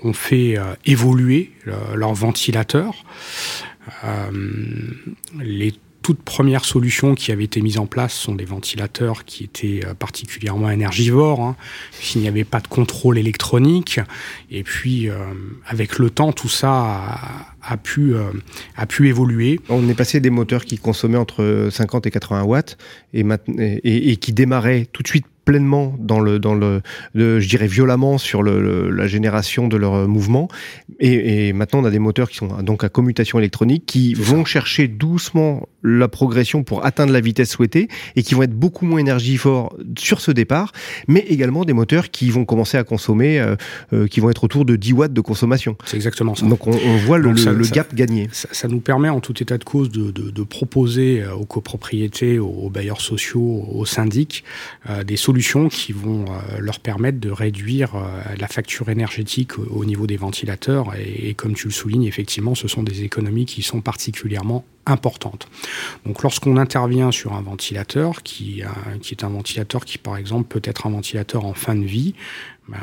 ont 0.03 0.13
fait 0.13 0.59
euh, 0.59 0.75
évoluer 0.85 1.53
leurs 1.95 2.15
ventilateurs. 2.15 3.05
Toutes 6.09 6.23
premières 6.23 6.65
solutions 6.65 7.15
qui 7.15 7.33
avaient 7.33 7.45
été 7.45 7.61
mises 7.61 7.77
en 7.77 7.85
place 7.85 8.15
sont 8.15 8.35
des 8.35 8.47
ventilateurs 8.47 9.27
qui 9.27 9.45
étaient 9.45 9.83
euh, 9.85 9.93
particulièrement 9.93 10.71
énergivores, 10.71 11.43
hein, 11.43 11.55
s'il 12.01 12.23
n'y 12.23 12.29
avait 12.29 12.45
pas 12.45 12.61
de 12.61 12.67
contrôle 12.67 13.19
électronique. 13.19 14.01
Et 14.51 14.63
puis, 14.63 15.11
euh, 15.11 15.19
avec 15.67 15.99
le 15.99 16.09
temps, 16.09 16.33
tout 16.33 16.49
ça 16.49 16.71
a, 16.71 17.73
a 17.75 17.77
pu, 17.77 18.15
euh, 18.15 18.23
a 18.75 18.87
pu 18.87 19.09
évoluer. 19.09 19.61
On 19.69 19.87
est 19.91 19.95
passé 19.95 20.19
des 20.21 20.31
moteurs 20.31 20.65
qui 20.65 20.79
consommaient 20.79 21.19
entre 21.19 21.69
50 21.71 22.07
et 22.07 22.11
80 22.11 22.45
watts 22.45 22.79
et, 23.13 23.23
et, 23.59 24.11
et 24.11 24.17
qui 24.17 24.33
démarraient 24.33 24.87
tout 24.91 25.03
de 25.03 25.09
suite 25.09 25.27
pleinement 25.49 25.95
dans 25.99 26.21
le, 26.21 26.39
dans 26.39 26.55
le, 26.55 26.83
je 27.15 27.49
dirais 27.49 27.67
violemment 27.67 28.19
sur 28.19 28.43
le, 28.43 28.91
la 28.91 29.07
génération 29.07 29.67
de 29.67 29.79
leur 29.79 30.07
mouvement. 30.07 30.49
Et, 31.01 31.49
et, 31.49 31.53
maintenant, 31.55 31.81
on 31.81 31.85
a 31.87 31.91
des 31.91 31.99
moteurs 31.99 32.29
qui 32.29 32.37
sont 32.37 32.63
donc 32.63 32.85
à 32.85 32.91
commutation 32.91 33.39
électronique 33.39 33.85
qui 33.87 34.13
vont 34.13 34.45
chercher 34.45 34.89
doucement 34.89 35.67
la 35.83 36.09
progression 36.09 36.63
pour 36.63 36.85
atteindre 36.85 37.13
la 37.13 37.21
vitesse 37.21 37.51
souhaitée 37.51 37.89
et 38.17 38.23
qui 38.23 38.35
vont 38.35 38.43
être 38.43 38.55
beaucoup 38.55 38.85
moins 38.85 38.99
énergivores 38.99 39.77
sur 39.99 40.21
ce 40.21 40.31
départ, 40.31 40.73
mais 41.07 41.21
également 41.21 41.65
des 41.65 41.73
moteurs 41.73 42.11
qui 42.11 42.31
vont 42.31 42.45
commencer 42.45 42.77
à 42.77 42.85
consommer, 42.85 43.41
euh, 43.41 43.57
euh, 43.93 44.07
qui 44.07 44.21
vont 44.21 44.31
être 44.31 44.45
autour 44.45 44.65
de 44.65 44.77
10 44.77 44.93
watts 44.93 45.13
de 45.13 45.21
consommation. 45.21 45.77
C'est 45.85 45.97
exactement 45.97 46.35
ça. 46.35 46.47
Donc 46.47 46.67
on, 46.67 46.73
on 46.73 46.97
voit 46.99 47.19
le, 47.19 47.33
le, 47.33 47.69
gap 47.69 47.95
gagner. 47.95 48.29
Ça, 48.33 48.49
ça, 48.53 48.69
nous 48.69 48.81
permet 48.81 49.09
en 49.09 49.21
tout 49.21 49.41
état 49.43 49.59
de 49.59 49.65
cause 49.65 49.91
de, 49.91 50.11
de, 50.11 50.31
de 50.31 50.43
proposer 50.43 51.25
aux 51.27 51.45
copropriétés, 51.45 52.39
aux 52.39 52.71
bailleurs 52.71 53.01
sociaux, 53.01 53.67
aux 53.73 53.85
syndics, 53.85 54.45
euh, 54.89 55.05
des 55.05 55.17
solutions 55.17 55.69
qui 55.69 55.93
vont 55.93 56.25
euh, 56.27 56.59
leur 56.59 56.81
permettre 56.81 57.19
de 57.19 57.31
réduire 57.31 57.95
euh, 57.95 58.35
la 58.39 58.49
facture 58.49 58.89
énergétique 58.89 59.59
au, 59.59 59.63
au 59.63 59.85
niveau 59.85 60.07
des 60.07 60.17
ventilateurs. 60.17 60.95
Et, 60.97 61.31
et 61.31 61.35
comme 61.35 61.55
tu 61.55 61.67
le 61.67 61.73
soulignes, 61.73 62.05
effectivement, 62.05 62.55
ce 62.55 62.69
sont 62.69 62.83
des 62.83 63.03
économies 63.03 63.47
qui 63.47 63.63
sont 63.63 63.81
particulièrement 63.81 64.65
Donc 66.07 66.23
lorsqu'on 66.23 66.57
intervient 66.57 67.11
sur 67.11 67.35
un 67.35 67.43
ventilateur, 67.43 68.23
qui, 68.23 68.63
euh, 68.63 68.67
qui, 69.01 69.15
est 69.15 69.25
un 69.25 69.29
ventilateur 69.29 69.85
qui 69.85 69.99
par 69.99 70.17
exemple 70.17 70.49
peut 70.49 70.63
être 70.69 70.87
un 70.87 70.91
ventilateur 70.91 71.45
en 71.45 71.55
fin 71.55 71.75
de 71.75 71.85
vie, 71.85 72.15
ben, 72.69 72.79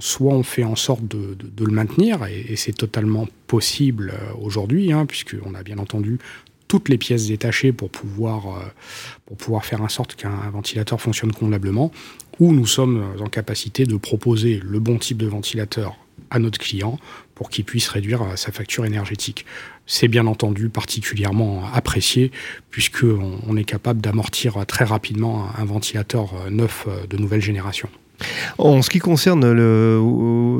soit 0.00 0.32
on 0.32 0.42
fait 0.42 0.64
en 0.64 0.76
sorte 0.76 1.06
de, 1.06 1.36
le 1.64 1.72
maintenir, 1.72 2.24
et, 2.26 2.46
et 2.48 2.56
c'est 2.56 2.72
totalement 2.72 3.26
possible 3.46 4.14
euh, 4.14 4.32
aujourd'hui, 4.40 4.92
hein, 4.92 5.06
puisqu'on 5.06 5.54
a 5.54 5.62
bien 5.62 5.78
entendu 5.78 6.18
toutes 6.68 6.88
les 6.88 6.98
pièces 6.98 7.28
détachées 7.28 7.72
pour 7.72 7.90
pouvoir, 7.90 8.46
euh, 8.48 8.62
pour 9.26 9.36
pouvoir 9.36 9.64
faire 9.64 9.82
en 9.82 9.88
sorte 9.88 10.14
qu'un 10.16 10.50
ventilateur 10.50 11.00
fonctionne 11.00 11.32
convenablement, 11.32 11.92
ou 12.38 12.52
nous 12.52 12.66
sommes 12.66 13.04
en 13.20 13.28
capacité 13.28 13.84
de 13.84 13.96
proposer 13.96 14.60
le 14.64 14.80
bon 14.80 14.98
type 14.98 15.18
de 15.18 15.26
ventilateur 15.26 15.96
à 16.30 16.38
notre 16.38 16.58
client 16.58 16.98
pour 17.36 17.50
qu'il 17.50 17.64
puisse 17.64 17.88
réduire 17.88 18.24
sa 18.34 18.50
facture 18.50 18.84
énergétique. 18.84 19.46
C'est 19.86 20.08
bien 20.08 20.26
entendu 20.26 20.68
particulièrement 20.68 21.62
apprécié 21.72 22.32
puisqu'on 22.70 23.38
on 23.46 23.56
est 23.56 23.64
capable 23.64 24.00
d'amortir 24.00 24.66
très 24.66 24.84
rapidement 24.84 25.46
un 25.56 25.64
ventilateur 25.64 26.32
neuf 26.50 26.88
de 27.08 27.16
nouvelle 27.16 27.42
génération. 27.42 27.88
En 28.58 28.82
ce 28.82 28.90
qui 28.90 28.98
concerne 28.98 29.52
le, 29.52 29.98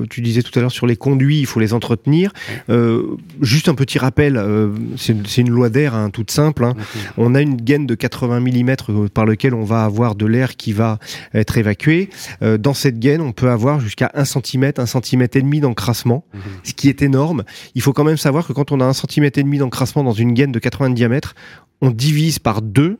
tu 0.08 0.20
disais 0.20 0.42
tout 0.42 0.56
à 0.58 0.60
l'heure 0.62 0.72
sur 0.72 0.86
les 0.86 0.96
conduits, 0.96 1.40
il 1.40 1.46
faut 1.46 1.60
les 1.60 1.72
entretenir. 1.72 2.32
Euh, 2.70 3.16
juste 3.40 3.68
un 3.68 3.74
petit 3.74 3.98
rappel, 3.98 4.36
euh, 4.36 4.70
c'est 4.96 5.40
une 5.40 5.50
loi 5.50 5.68
d'air 5.68 5.94
hein, 5.94 6.10
toute 6.10 6.30
simple. 6.30 6.64
Hein. 6.64 6.74
On 7.16 7.34
a 7.34 7.42
une 7.42 7.56
gaine 7.56 7.86
de 7.86 7.94
80 7.94 8.40
mm 8.40 9.08
par 9.12 9.26
lequel 9.26 9.54
on 9.54 9.64
va 9.64 9.84
avoir 9.84 10.14
de 10.14 10.26
l'air 10.26 10.56
qui 10.56 10.72
va 10.72 10.98
être 11.34 11.58
évacué. 11.58 12.10
Euh, 12.42 12.58
dans 12.58 12.74
cette 12.74 12.98
gaine, 12.98 13.20
on 13.20 13.32
peut 13.32 13.50
avoir 13.50 13.80
jusqu'à 13.80 14.10
1 14.14 14.24
cm, 14.24 14.72
1 14.76 14.86
cm 14.86 15.22
et 15.22 15.42
demi 15.42 15.60
d'encrassement, 15.60 16.24
mmh. 16.32 16.38
ce 16.64 16.72
qui 16.74 16.88
est 16.88 17.02
énorme. 17.02 17.44
Il 17.74 17.82
faut 17.82 17.92
quand 17.92 18.04
même 18.04 18.16
savoir 18.16 18.46
que 18.46 18.52
quand 18.52 18.72
on 18.72 18.80
a 18.80 18.84
1 18.84 18.92
cm 18.92 19.24
et 19.24 19.42
demi 19.42 19.58
d'encrassement 19.58 20.04
dans 20.04 20.12
une 20.12 20.32
gaine 20.32 20.52
de 20.52 20.58
80 20.58 20.90
diamètre, 20.90 21.34
on 21.80 21.90
divise 21.90 22.38
par 22.38 22.62
deux 22.62 22.98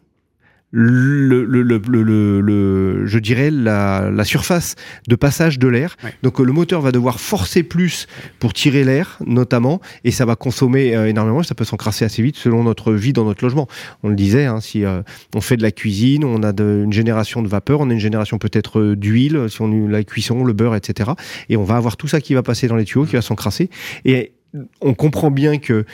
le, 0.78 1.44
le, 1.44 1.62
le, 1.62 2.40
le, 2.42 3.06
je 3.06 3.18
dirais 3.18 3.50
la, 3.50 4.10
la, 4.12 4.24
surface 4.24 4.74
de 5.08 5.16
passage 5.16 5.58
de 5.58 5.68
l'air. 5.68 5.96
Ouais. 6.04 6.12
Donc 6.22 6.38
le 6.38 6.52
moteur 6.52 6.82
va 6.82 6.92
devoir 6.92 7.18
forcer 7.18 7.62
plus 7.62 8.06
pour 8.40 8.52
tirer 8.52 8.84
l'air, 8.84 9.18
notamment, 9.24 9.80
et 10.04 10.10
ça 10.10 10.26
va 10.26 10.36
consommer 10.36 10.94
euh, 10.94 11.08
énormément. 11.08 11.42
Ça 11.42 11.54
peut 11.54 11.64
s'encrasser 11.64 12.04
assez 12.04 12.22
vite 12.22 12.36
selon 12.36 12.62
notre 12.62 12.92
vie 12.92 13.14
dans 13.14 13.24
notre 13.24 13.42
logement. 13.42 13.68
On 14.02 14.10
le 14.10 14.16
disait, 14.16 14.44
hein, 14.44 14.60
si 14.60 14.84
euh, 14.84 15.00
on 15.34 15.40
fait 15.40 15.56
de 15.56 15.62
la 15.62 15.70
cuisine, 15.70 16.24
on 16.24 16.42
a 16.42 16.52
de, 16.52 16.82
une 16.84 16.92
génération 16.92 17.40
de 17.40 17.48
vapeur, 17.48 17.80
on 17.80 17.88
a 17.88 17.94
une 17.94 17.98
génération 17.98 18.36
peut-être 18.36 18.80
euh, 18.80 18.96
d'huile, 18.96 19.46
si 19.48 19.62
on 19.62 19.86
a 19.86 19.90
la 19.90 20.04
cuisson, 20.04 20.44
le 20.44 20.52
beurre, 20.52 20.76
etc. 20.76 21.12
Et 21.48 21.56
on 21.56 21.64
va 21.64 21.76
avoir 21.76 21.96
tout 21.96 22.08
ça 22.08 22.20
qui 22.20 22.34
va 22.34 22.42
passer 22.42 22.68
dans 22.68 22.76
les 22.76 22.84
tuyaux, 22.84 23.06
qui 23.06 23.16
va 23.16 23.22
s'encrasser. 23.22 23.70
Et 24.04 24.34
on 24.82 24.92
comprend 24.92 25.30
bien 25.30 25.56
que 25.58 25.86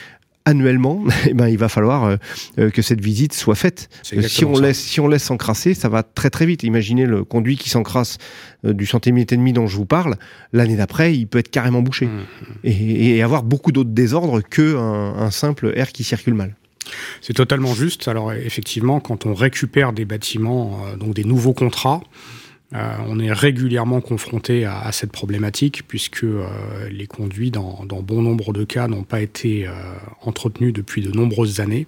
annuellement, 0.45 1.03
eh 1.27 1.33
ben, 1.33 1.47
il 1.47 1.57
va 1.57 1.69
falloir 1.69 2.17
euh, 2.59 2.69
que 2.69 2.81
cette 2.81 3.01
visite 3.01 3.33
soit 3.33 3.55
faite. 3.55 3.89
Si 4.03 4.45
on, 4.45 4.59
laisse, 4.59 4.79
si 4.79 4.99
on 4.99 5.07
laisse 5.07 5.23
s'encrasser, 5.23 5.73
ça 5.73 5.89
va 5.89 6.03
très 6.03 6.29
très 6.29 6.45
vite. 6.45 6.63
Imaginez 6.63 7.05
le 7.05 7.23
conduit 7.23 7.57
qui 7.57 7.69
s'encrasse 7.69 8.17
euh, 8.65 8.73
du 8.73 8.85
centimètre 8.85 9.33
et 9.33 9.37
demi 9.37 9.53
dont 9.53 9.67
je 9.67 9.75
vous 9.77 9.85
parle, 9.85 10.15
l'année 10.51 10.75
d'après, 10.75 11.15
il 11.15 11.27
peut 11.27 11.39
être 11.39 11.51
carrément 11.51 11.81
bouché. 11.81 12.07
Mmh. 12.07 12.19
Et, 12.63 13.17
et, 13.17 13.23
avoir 13.23 13.43
beaucoup 13.43 13.71
d'autres 13.71 13.91
désordres 13.91 14.41
qu'un 14.41 14.77
un 14.77 15.31
simple 15.31 15.71
air 15.75 15.91
qui 15.91 16.03
circule 16.03 16.33
mal. 16.33 16.55
C'est 17.21 17.33
totalement 17.33 17.73
juste. 17.73 18.07
Alors 18.07 18.33
effectivement, 18.33 18.99
quand 18.99 19.25
on 19.25 19.33
récupère 19.33 19.93
des 19.93 20.05
bâtiments, 20.05 20.85
euh, 20.85 20.95
donc 20.95 21.13
des 21.13 21.23
nouveaux 21.23 21.53
contrats, 21.53 22.01
euh, 22.75 22.95
on 23.07 23.19
est 23.19 23.31
régulièrement 23.31 24.01
confronté 24.01 24.65
à, 24.65 24.91
cette 24.91 25.11
problématique 25.11 25.83
puisque 25.87 26.23
euh, 26.23 26.47
les 26.89 27.07
conduits, 27.07 27.51
dans, 27.51 27.85
bon 27.85 28.21
nombre 28.21 28.53
de 28.53 28.63
cas, 28.63 28.87
n'ont 28.87 29.03
pas 29.03 29.21
été 29.21 29.67
euh, 29.67 29.71
entretenus 30.21 30.73
depuis 30.73 31.01
de 31.01 31.11
nombreuses 31.11 31.59
années. 31.59 31.85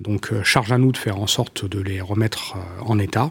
Donc, 0.00 0.32
charge 0.42 0.72
à 0.72 0.78
nous 0.78 0.92
de 0.92 0.96
faire 0.96 1.18
en 1.18 1.26
sorte 1.26 1.64
de 1.66 1.80
les 1.80 2.00
remettre 2.00 2.56
en 2.80 2.98
état. 2.98 3.30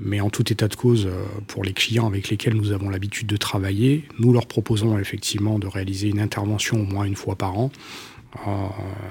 Mais 0.00 0.22
en 0.22 0.30
tout 0.30 0.50
état 0.50 0.68
de 0.68 0.74
cause, 0.74 1.06
pour 1.48 1.62
les 1.64 1.74
clients 1.74 2.06
avec 2.06 2.30
lesquels 2.30 2.54
nous 2.54 2.72
avons 2.72 2.88
l'habitude 2.88 3.26
de 3.26 3.36
travailler, 3.36 4.08
nous 4.18 4.32
leur 4.32 4.46
proposons 4.46 4.98
effectivement 4.98 5.58
de 5.58 5.66
réaliser 5.66 6.08
une 6.08 6.20
intervention 6.20 6.80
au 6.80 6.84
moins 6.84 7.04
une 7.04 7.14
fois 7.14 7.36
par 7.36 7.58
an 7.58 7.70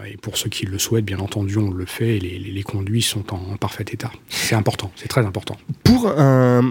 et 0.07 0.17
pour 0.17 0.37
ceux 0.37 0.49
qui 0.49 0.65
le 0.65 0.79
souhaitent, 0.79 1.05
bien 1.05 1.19
entendu, 1.19 1.57
on 1.57 1.71
le 1.71 1.85
fait 1.85 2.17
et 2.17 2.19
les, 2.19 2.39
les, 2.39 2.51
les 2.51 2.63
conduits 2.63 3.01
sont 3.01 3.33
en, 3.33 3.53
en 3.53 3.57
parfait 3.57 3.85
état. 3.91 4.11
C'est 4.29 4.55
important, 4.55 4.91
c'est 4.95 5.07
très 5.07 5.25
important. 5.25 5.57
Pour 5.83 6.07
un, 6.07 6.61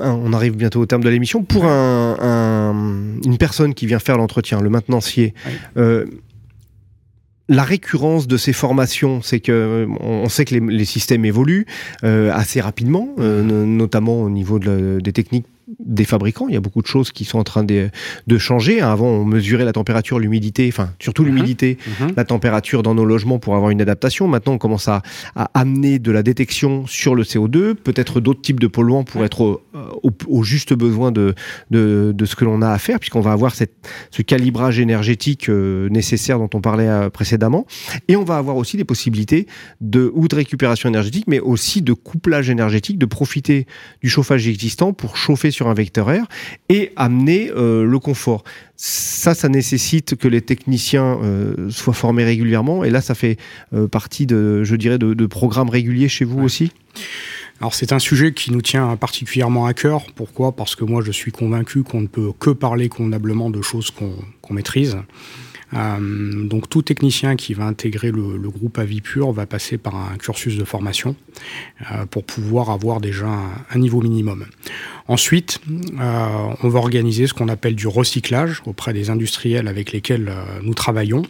on 0.00 0.32
arrive 0.32 0.56
bientôt 0.56 0.80
au 0.80 0.86
terme 0.86 1.02
de 1.02 1.08
l'émission, 1.08 1.42
pour 1.42 1.64
un, 1.64 2.16
un, 2.20 3.20
une 3.24 3.38
personne 3.38 3.74
qui 3.74 3.86
vient 3.86 3.98
faire 3.98 4.18
l'entretien, 4.18 4.60
le 4.60 4.70
maintenancier, 4.70 5.34
oui. 5.46 5.52
euh, 5.78 6.04
la 7.48 7.62
récurrence 7.62 8.26
de 8.26 8.36
ces 8.36 8.54
formations, 8.54 9.20
c'est 9.20 9.40
que 9.40 9.86
on 10.00 10.28
sait 10.30 10.44
que 10.46 10.54
les, 10.54 10.60
les 10.60 10.84
systèmes 10.86 11.24
évoluent 11.26 11.66
euh, 12.02 12.32
assez 12.32 12.60
rapidement, 12.60 13.08
euh, 13.18 13.42
notamment 13.42 14.22
au 14.22 14.30
niveau 14.30 14.58
de 14.58 14.70
la, 14.70 15.00
des 15.00 15.12
techniques 15.12 15.46
des 15.78 16.04
fabricants. 16.04 16.46
Il 16.48 16.54
y 16.54 16.56
a 16.56 16.60
beaucoup 16.60 16.82
de 16.82 16.86
choses 16.86 17.12
qui 17.12 17.24
sont 17.24 17.38
en 17.38 17.44
train 17.44 17.64
de, 17.64 17.90
de 18.26 18.38
changer. 18.38 18.80
Avant, 18.80 19.08
on 19.08 19.24
mesurait 19.24 19.64
la 19.64 19.72
température, 19.72 20.18
l'humidité, 20.18 20.68
enfin 20.68 20.90
surtout 20.98 21.24
l'humidité, 21.24 21.78
mmh. 21.78 22.04
mmh. 22.04 22.12
la 22.16 22.24
température 22.24 22.82
dans 22.82 22.94
nos 22.94 23.04
logements 23.04 23.38
pour 23.38 23.56
avoir 23.56 23.70
une 23.70 23.80
adaptation. 23.80 24.28
Maintenant, 24.28 24.54
on 24.54 24.58
commence 24.58 24.88
à, 24.88 25.02
à 25.36 25.50
amener 25.54 25.98
de 25.98 26.10
la 26.10 26.22
détection 26.22 26.86
sur 26.86 27.14
le 27.14 27.22
CO2, 27.22 27.74
peut-être 27.74 28.20
d'autres 28.20 28.42
types 28.42 28.60
de 28.60 28.66
polluants 28.66 29.04
pour 29.04 29.24
être 29.24 29.40
au, 29.40 29.62
au, 30.02 30.10
au 30.26 30.42
juste 30.42 30.72
besoin 30.72 31.12
de, 31.12 31.34
de, 31.70 32.12
de 32.14 32.24
ce 32.24 32.36
que 32.36 32.44
l'on 32.44 32.62
a 32.62 32.70
à 32.70 32.78
faire, 32.78 32.98
puisqu'on 32.98 33.20
va 33.20 33.32
avoir 33.32 33.54
cette, 33.54 33.74
ce 34.10 34.22
calibrage 34.22 34.78
énergétique 34.78 35.48
euh, 35.48 35.88
nécessaire 35.88 36.38
dont 36.38 36.50
on 36.54 36.60
parlait 36.60 36.88
euh, 36.88 37.10
précédemment. 37.10 37.66
Et 38.08 38.16
on 38.16 38.24
va 38.24 38.36
avoir 38.36 38.56
aussi 38.56 38.76
des 38.76 38.84
possibilités 38.84 39.46
de 39.80 40.10
ou 40.14 40.28
de 40.28 40.34
récupération 40.34 40.88
énergétique, 40.88 41.24
mais 41.26 41.40
aussi 41.40 41.82
de 41.82 41.92
couplage 41.92 42.50
énergétique, 42.50 42.98
de 42.98 43.06
profiter 43.06 43.66
du 44.02 44.08
chauffage 44.08 44.46
existant 44.48 44.92
pour 44.92 45.16
chauffer 45.16 45.50
sur 45.50 45.63
un 45.66 45.74
vecteur 45.74 46.10
air 46.10 46.26
et 46.68 46.92
amener 46.96 47.50
euh, 47.50 47.84
le 47.84 47.98
confort. 47.98 48.44
Ça, 48.76 49.34
ça 49.34 49.48
nécessite 49.48 50.16
que 50.16 50.28
les 50.28 50.40
techniciens 50.40 51.18
euh, 51.22 51.70
soient 51.70 51.94
formés 51.94 52.24
régulièrement 52.24 52.84
et 52.84 52.90
là, 52.90 53.00
ça 53.00 53.14
fait 53.14 53.36
euh, 53.72 53.88
partie 53.88 54.26
de, 54.26 54.64
je 54.64 54.76
dirais, 54.76 54.98
de, 54.98 55.14
de, 55.14 55.26
programmes 55.26 55.70
réguliers 55.70 56.08
chez 56.08 56.24
vous 56.24 56.38
ouais. 56.38 56.44
aussi? 56.44 56.72
Alors 57.60 57.72
c'est 57.72 57.92
un 57.92 57.98
sujet 57.98 58.32
qui 58.32 58.52
nous 58.52 58.62
tient 58.62 58.96
particulièrement 58.96 59.66
à 59.66 59.74
cœur. 59.74 60.06
Pourquoi? 60.14 60.52
Parce 60.52 60.74
que 60.74 60.84
moi 60.84 61.02
je 61.04 61.12
suis 61.12 61.30
convaincu 61.30 61.82
qu'on 61.82 62.00
ne 62.00 62.08
peut 62.08 62.32
que 62.38 62.50
parler 62.50 62.88
convenablement 62.88 63.48
de 63.48 63.62
choses 63.62 63.90
qu'on 63.90 64.12
qu 64.42 64.52
maîtrise. 64.52 64.98
Euh, 65.74 66.46
donc 66.46 66.68
tout 66.68 66.82
technicien 66.82 67.36
qui 67.36 67.54
va 67.54 67.64
intégrer 67.64 68.10
le, 68.10 68.38
groupe 68.50 68.78
Avipur 68.78 69.32
va 69.32 69.46
passer 69.46 69.78
par 69.78 69.96
un 69.96 70.16
cursus 70.16 70.56
de 70.56 70.64
formation 70.64 71.16
euh, 71.92 72.06
pour 72.06 72.24
pouvoir 72.24 72.70
avoir 72.70 73.00
déjà 73.00 73.26
un, 73.26 73.78
niveau 73.78 74.00
minimum. 74.00 74.46
Ensuite, 75.08 75.60
euh, 75.68 76.54
on 76.62 76.68
va 76.68 76.78
organiser 76.78 77.26
ce 77.26 77.34
qu'on 77.34 77.48
appelle 77.48 77.74
du 77.74 77.86
recyclage 77.86 78.62
auprès 78.66 78.92
des 78.92 79.10
industriels 79.10 79.68
avec 79.68 79.92
lesquels 79.92 80.32
nous 80.62 80.74
travaillons 80.74 81.22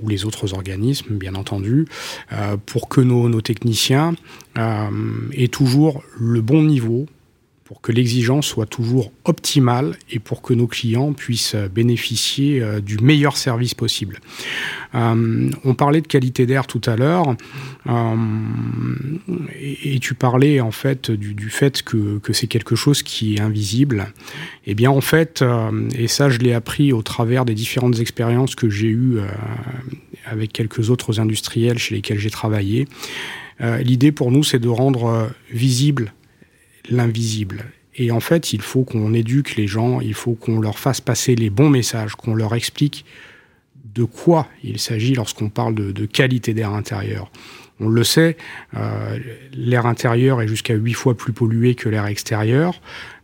ou 0.00 0.08
les 0.08 0.24
autres 0.24 0.54
organismes, 0.54 1.16
bien 1.16 1.34
entendu, 1.34 1.86
pour 2.66 2.88
que 2.88 3.00
nos 3.00 3.40
techniciens 3.40 4.14
aient 4.56 5.48
toujours 5.48 6.02
le 6.18 6.40
bon 6.40 6.62
niveau 6.62 7.06
pour 7.68 7.82
que 7.82 7.92
l'exigence 7.92 8.46
soit 8.46 8.64
toujours 8.64 9.12
optimale 9.24 9.94
et 10.10 10.20
pour 10.20 10.40
que 10.40 10.54
nos 10.54 10.66
clients 10.66 11.12
puissent 11.12 11.54
bénéficier 11.54 12.62
euh, 12.62 12.80
du 12.80 12.96
meilleur 12.96 13.36
service 13.36 13.74
possible. 13.74 14.20
Euh, 14.94 15.50
on 15.64 15.74
parlait 15.74 16.00
de 16.00 16.06
qualité 16.06 16.46
d'air 16.46 16.66
tout 16.66 16.80
à 16.86 16.96
l'heure 16.96 17.36
euh, 17.86 18.16
et, 19.60 19.98
tu 19.98 20.14
parlais 20.14 20.60
en 20.60 20.70
fait 20.70 21.10
du, 21.10 21.50
fait 21.50 21.82
que, 21.82 22.20
c'est 22.32 22.46
quelque 22.46 22.74
chose 22.74 23.02
qui 23.02 23.34
est 23.34 23.40
invisible. 23.40 24.14
Eh 24.66 24.74
bien 24.74 24.90
en 24.90 25.02
fait, 25.02 25.42
euh, 25.42 25.90
et 25.94 26.08
ça 26.08 26.30
je 26.30 26.38
l'ai 26.38 26.54
appris 26.54 26.94
au 26.94 27.02
travers 27.02 27.44
des 27.44 27.54
différentes 27.54 27.98
expériences 27.98 28.54
que 28.54 28.70
j'ai 28.70 28.88
eues 28.88 29.18
euh, 29.18 29.26
avec 30.24 30.54
quelques 30.54 30.88
autres 30.88 31.20
industriels 31.20 31.78
chez 31.78 31.96
lesquels 31.96 32.18
j'ai 32.18 32.30
travaillé, 32.30 32.86
euh, 33.60 33.78
l'idée 33.78 34.12
pour 34.12 34.30
nous 34.30 34.42
c'est 34.42 34.58
de 34.58 34.68
rendre 34.68 35.30
visible 35.52 36.12
l'invisible. 36.90 37.64
Et 37.94 38.10
en 38.12 38.20
fait, 38.20 38.52
il 38.52 38.62
faut 38.62 38.84
qu'on 38.84 39.12
éduque 39.12 39.56
les 39.56 39.66
gens, 39.66 40.00
il 40.00 40.14
faut 40.14 40.34
qu'on 40.34 40.60
leur 40.60 40.78
fasse 40.78 41.00
passer 41.00 41.34
les 41.34 41.50
bons 41.50 41.68
messages, 41.68 42.14
qu'on 42.14 42.34
leur 42.34 42.54
explique 42.54 43.04
de 43.94 44.04
quoi 44.04 44.46
il 44.62 44.78
s'agit 44.78 45.14
lorsqu'on 45.14 45.48
parle 45.48 45.74
de, 45.74 46.06
qualité 46.06 46.54
d'air 46.54 46.72
intérieur. 46.72 47.30
On 47.80 47.88
le 47.88 48.04
sait, 48.04 48.36
euh, 48.76 49.18
l'air 49.52 49.86
intérieur 49.86 50.42
est 50.42 50.48
jusqu'à 50.48 50.74
8 50.74 50.92
fois 50.94 51.16
plus 51.16 51.32
pollué 51.32 51.74
que 51.74 51.88
l'air 51.88 52.06
extérieur. 52.06 52.80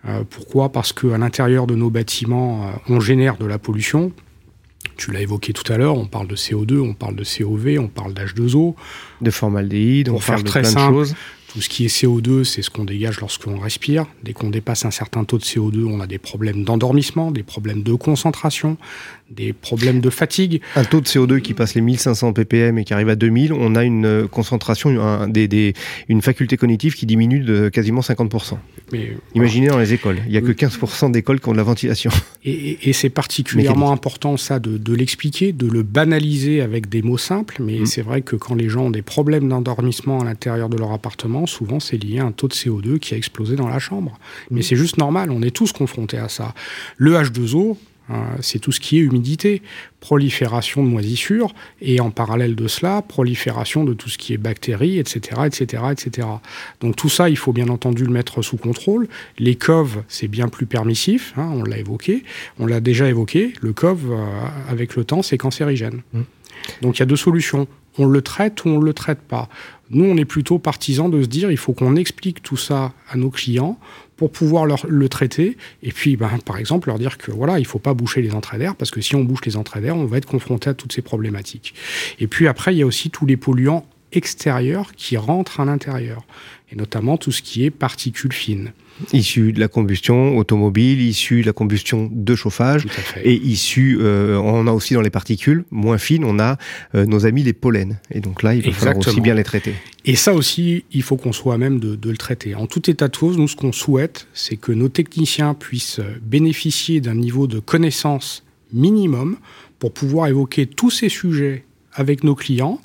Euh, 0.06 0.22
pourquoi? 0.28 0.70
Parce 0.70 0.92
qu'à 0.92 1.18
l'intérieur 1.18 1.66
de 1.66 1.74
nos 1.74 1.90
bâtiments, 1.90 2.68
euh, 2.68 2.72
on 2.88 3.00
génère 3.00 3.36
de 3.36 3.46
la 3.46 3.58
pollution. 3.58 4.12
Tu 4.96 5.10
l'as 5.10 5.20
évoqué 5.20 5.52
tout 5.52 5.72
à 5.72 5.76
l'heure, 5.76 5.96
on 5.96 6.06
parle 6.06 6.28
de 6.28 6.36
CO2, 6.36 6.78
on 6.78 6.94
parle 6.94 7.16
de 7.16 7.24
COV, 7.24 7.78
on 7.78 7.88
parle 7.88 8.12
d'H2O. 8.12 8.74
De 9.20 9.30
formaldéhyde, 9.30 10.08
on 10.08 10.18
parle 10.18 10.44
de 10.44 10.50
plein 10.50 10.62
de 10.62 10.78
choses. 10.78 11.14
Tout 11.54 11.60
ce 11.60 11.68
qui 11.68 11.84
est 11.84 12.02
CO2, 12.02 12.42
c'est 12.42 12.62
ce 12.62 12.68
qu'on 12.68 12.84
dégage 12.84 13.20
lorsqu'on 13.20 13.60
respire. 13.60 14.06
Dès 14.24 14.32
qu'on 14.32 14.50
dépasse 14.50 14.84
un 14.86 14.90
certain 14.90 15.22
taux 15.22 15.38
de 15.38 15.44
CO2, 15.44 15.84
on 15.84 16.00
a 16.00 16.08
des 16.08 16.18
problèmes 16.18 16.64
d'endormissement, 16.64 17.30
des 17.30 17.44
problèmes 17.44 17.84
de 17.84 17.94
concentration, 17.94 18.76
des 19.30 19.52
problèmes 19.52 20.00
de 20.00 20.10
fatigue. 20.10 20.60
Un 20.76 20.84
taux 20.84 21.00
de 21.00 21.06
CO2 21.06 21.40
qui 21.40 21.54
passe 21.54 21.74
les 21.74 21.80
1500 21.80 22.32
ppm 22.32 22.78
et 22.78 22.84
qui 22.84 22.92
arrive 22.92 23.08
à 23.08 23.16
2000, 23.16 23.52
on 23.52 23.74
a 23.74 23.84
une 23.84 24.06
euh, 24.06 24.26
concentration, 24.28 25.00
un, 25.00 25.28
des, 25.28 25.74
une 26.08 26.22
faculté 26.22 26.56
cognitive 26.56 26.94
qui 26.94 27.06
diminue 27.06 27.40
de 27.40 27.68
quasiment 27.68 28.00
50%. 28.00 28.58
Mais, 28.92 29.16
Imaginez 29.34 29.68
dans 29.68 29.78
les 29.78 29.92
écoles, 29.92 30.18
il 30.26 30.32
n'y 30.32 30.36
a 30.36 30.42
que 30.42 30.52
15% 30.52 31.10
d'écoles 31.10 31.40
qui 31.40 31.48
ont 31.48 31.52
de 31.52 31.56
la 31.56 31.62
ventilation. 31.62 32.10
Et, 32.44 32.92
c'est 32.92 33.08
particulièrement 33.08 33.92
important 33.92 34.36
ça 34.36 34.58
de, 34.58 34.76
de 34.76 34.94
l'expliquer, 34.94 35.52
de 35.52 35.66
le 35.66 35.82
banaliser 35.82 36.60
avec 36.60 36.88
des 36.88 37.02
mots 37.02 37.18
simples, 37.18 37.56
mais 37.60 37.80
mm. 37.80 37.86
c'est 37.86 38.02
vrai 38.02 38.22
que 38.22 38.36
quand 38.36 38.54
les 38.54 38.68
gens 38.68 38.84
ont 38.84 38.90
des 38.90 39.02
problèmes 39.02 39.48
d'endormissement 39.48 40.20
à 40.20 40.24
l'intérieur 40.24 40.68
de 40.68 40.76
leur 40.76 40.92
appartement, 40.92 41.46
souvent 41.46 41.80
c'est 41.80 41.96
lié 41.96 42.18
à 42.18 42.24
un 42.24 42.32
taux 42.32 42.48
de 42.48 42.54
CO2 42.54 42.98
qui 42.98 43.14
a 43.14 43.16
explosé 43.16 43.56
dans 43.56 43.68
la 43.68 43.78
chambre. 43.78 44.18
Mais 44.50 44.62
c'est 44.62 44.76
juste 44.76 44.98
normal, 44.98 45.30
on 45.30 45.42
est 45.42 45.50
tous 45.50 45.72
confrontés 45.72 46.18
à 46.18 46.28
ça. 46.28 46.54
Le 46.96 47.14
H2O, 47.14 47.72
hein, 47.72 47.76
c'est 48.40 48.58
tout 48.58 48.72
ce 48.72 48.80
qui 48.80 48.98
est 48.98 49.00
humidité, 49.00 49.62
prolifération 50.00 50.82
de 50.82 50.88
moisissures, 50.88 51.54
et 51.80 52.00
en 52.00 52.10
parallèle 52.10 52.54
de 52.54 52.68
cela, 52.68 53.02
prolifération 53.02 53.84
de 53.84 53.94
tout 53.94 54.08
ce 54.10 54.18
qui 54.18 54.34
est 54.34 54.38
bactéries, 54.38 54.98
etc., 54.98 55.42
etc., 55.46 55.84
etc. 55.90 56.28
Donc 56.80 56.96
tout 56.96 57.08
ça, 57.08 57.30
il 57.30 57.38
faut 57.38 57.52
bien 57.52 57.68
entendu 57.68 58.04
le 58.04 58.12
mettre 58.12 58.42
sous 58.42 58.58
contrôle. 58.58 59.08
Les 59.38 59.54
coves, 59.54 60.02
c'est 60.08 60.28
bien 60.28 60.48
plus 60.48 60.66
permissif, 60.66 61.32
hein, 61.36 61.50
on 61.54 61.62
l'a 61.62 61.78
évoqué, 61.78 62.24
on 62.58 62.66
l'a 62.66 62.80
déjà 62.80 63.08
évoqué. 63.08 63.54
Le 63.60 63.72
cove, 63.72 64.12
euh, 64.12 64.24
avec 64.68 64.96
le 64.96 65.04
temps, 65.04 65.22
c'est 65.22 65.38
cancérigène. 65.38 66.02
Mmh. 66.12 66.20
Donc 66.82 66.98
il 66.98 67.00
y 67.00 67.02
a 67.02 67.06
deux 67.06 67.16
solutions. 67.16 67.66
On 67.96 68.06
le 68.06 68.22
traite 68.22 68.64
ou 68.64 68.70
on 68.70 68.80
ne 68.80 68.84
le 68.84 68.92
traite 68.92 69.20
pas. 69.20 69.48
Nous, 69.90 70.04
on 70.04 70.16
est 70.16 70.24
plutôt 70.24 70.58
partisans 70.58 71.10
de 71.10 71.22
se 71.22 71.28
dire 71.28 71.50
il 71.50 71.56
faut 71.56 71.72
qu'on 71.72 71.94
explique 71.96 72.42
tout 72.42 72.56
ça 72.56 72.92
à 73.08 73.16
nos 73.16 73.30
clients 73.30 73.78
pour 74.16 74.30
pouvoir 74.30 74.66
leur, 74.66 74.86
le 74.88 75.08
traiter. 75.08 75.56
Et 75.82 75.92
puis, 75.92 76.16
ben, 76.16 76.30
par 76.44 76.58
exemple, 76.58 76.88
leur 76.88 76.98
dire 76.98 77.18
que 77.18 77.30
voilà, 77.30 77.58
il 77.58 77.62
ne 77.62 77.66
faut 77.66 77.78
pas 77.78 77.94
boucher 77.94 78.22
les 78.22 78.32
entrées 78.32 78.58
d'air 78.58 78.76
parce 78.76 78.90
que 78.90 79.00
si 79.00 79.16
on 79.16 79.24
bouche 79.24 79.44
les 79.44 79.56
entrées 79.56 79.80
d'air, 79.80 79.96
on 79.96 80.04
va 80.04 80.18
être 80.18 80.26
confronté 80.26 80.70
à 80.70 80.74
toutes 80.74 80.92
ces 80.92 81.02
problématiques. 81.02 81.74
Et 82.20 82.26
puis 82.26 82.46
après, 82.46 82.74
il 82.74 82.78
y 82.78 82.82
a 82.82 82.86
aussi 82.86 83.10
tous 83.10 83.26
les 83.26 83.36
polluants 83.36 83.86
extérieurs 84.12 84.92
qui 84.94 85.16
rentrent 85.16 85.60
à 85.60 85.64
l'intérieur, 85.64 86.24
et 86.70 86.76
notamment 86.76 87.16
tout 87.16 87.32
ce 87.32 87.42
qui 87.42 87.64
est 87.64 87.70
particules 87.70 88.32
fines 88.32 88.72
issus 89.12 89.52
de 89.52 89.60
la 89.60 89.68
combustion 89.68 90.36
automobile, 90.36 91.00
issus 91.00 91.42
de 91.42 91.46
la 91.46 91.52
combustion 91.52 92.08
de 92.12 92.34
chauffage, 92.34 92.86
et 93.22 93.34
issus, 93.34 93.98
euh, 94.00 94.38
on 94.38 94.66
a 94.66 94.72
aussi 94.72 94.94
dans 94.94 95.00
les 95.00 95.10
particules 95.10 95.64
moins 95.70 95.98
fines, 95.98 96.24
on 96.24 96.38
a 96.38 96.58
euh, 96.94 97.06
nos 97.06 97.26
amis 97.26 97.42
les 97.42 97.52
pollens. 97.52 97.96
Et 98.10 98.20
donc 98.20 98.42
là, 98.42 98.54
il 98.54 98.62
va 98.62 98.72
falloir 98.72 98.98
aussi 98.98 99.20
bien 99.20 99.34
les 99.34 99.44
traiter. 99.44 99.74
Et 100.04 100.16
ça 100.16 100.34
aussi, 100.34 100.84
il 100.92 101.02
faut 101.02 101.16
qu'on 101.16 101.32
soit 101.32 101.54
à 101.54 101.58
même 101.58 101.80
de, 101.80 101.96
de, 101.96 102.10
le 102.10 102.16
traiter. 102.16 102.54
En 102.54 102.66
tout 102.66 102.90
état 102.90 103.08
de 103.08 103.16
cause, 103.16 103.38
nous, 103.38 103.48
ce 103.48 103.56
qu'on 103.56 103.72
souhaite, 103.72 104.26
c'est 104.34 104.56
que 104.56 104.72
nos 104.72 104.88
techniciens 104.88 105.54
puissent 105.54 106.00
bénéficier 106.22 107.00
d'un 107.00 107.14
niveau 107.14 107.46
de 107.46 107.58
connaissance 107.58 108.44
minimum 108.72 109.36
pour 109.78 109.92
pouvoir 109.92 110.28
évoquer 110.28 110.66
tous 110.66 110.90
ces 110.90 111.08
sujets 111.08 111.64
avec 111.92 112.24
nos 112.24 112.34
clients, 112.34 112.80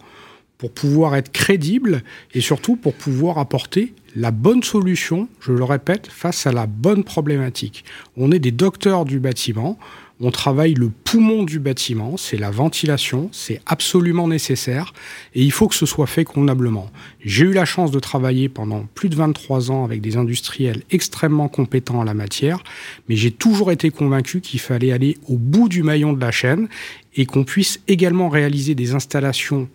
pour 0.58 0.72
pouvoir 0.72 1.15
être 1.15 1.32
crédibles 1.32 2.04
et 2.34 2.41
surtout 2.41 2.76
pour 2.76 2.93
pouvoir 2.93 3.38
apporter 3.38 3.93
la 4.15 4.32
bonne 4.32 4.63
solution, 4.63 5.28
je 5.39 5.52
le 5.52 5.63
répète, 5.63 6.08
face 6.08 6.48
à 6.48 6.52
la 6.52 6.67
bonne 6.67 7.04
problématique. 7.04 7.84
On 8.17 8.32
est 8.32 8.39
des 8.39 8.52
docteurs 8.52 9.06
du 9.06 9.19
bâtiment, 9.19 9.78
on 10.22 10.32
travaille 10.32 10.74
le 10.74 10.89
poumon 10.89 11.43
du 11.43 11.60
bâtiment, 11.60 12.17
c'est 12.17 12.36
la 12.36 12.52
ventilation, 12.52 13.30
c'est 13.32 13.62
absolument 13.65 14.28
nécessaire 14.28 14.93
et 15.34 15.41
il 15.41 15.52
faut 15.52 15.69
que 15.69 15.76
ce 15.76 15.86
soit 15.86 16.08
fait 16.08 16.26
convenablement. 16.26 16.91
J'ai 17.24 17.45
eu 17.45 17.54
la 17.54 17.63
chance 17.63 17.91
de 17.91 18.00
travailler 18.00 18.50
pendant 18.50 18.86
plus 18.95 19.08
de 19.08 19.15
23 19.15 19.72
ans 19.72 19.86
avec 19.86 20.02
des 20.02 20.17
industriels 20.17 20.84
extrêmement 20.91 21.48
compétents 21.48 22.00
en 22.00 22.04
la 22.04 22.13
matière, 22.13 22.63
mais 23.08 23.15
j'ai 23.15 23.32
toujours 23.32 23.72
été 23.72 23.91
convaincu 23.91 24.41
qu'il 24.41 24.60
fallait 24.60 24.91
aller 24.91 25.17
au 25.30 25.38
bout 25.38 25.69
du 25.69 25.84
maillon 25.84 26.12
de 26.12 26.19
la 26.19 26.32
chaîne 26.32 26.67
et 27.15 27.26
qu'on 27.26 27.45
puisse 27.45 27.80
également 27.88 28.28
réaliser 28.28 28.76
des 28.76 28.93
installations 28.93 29.69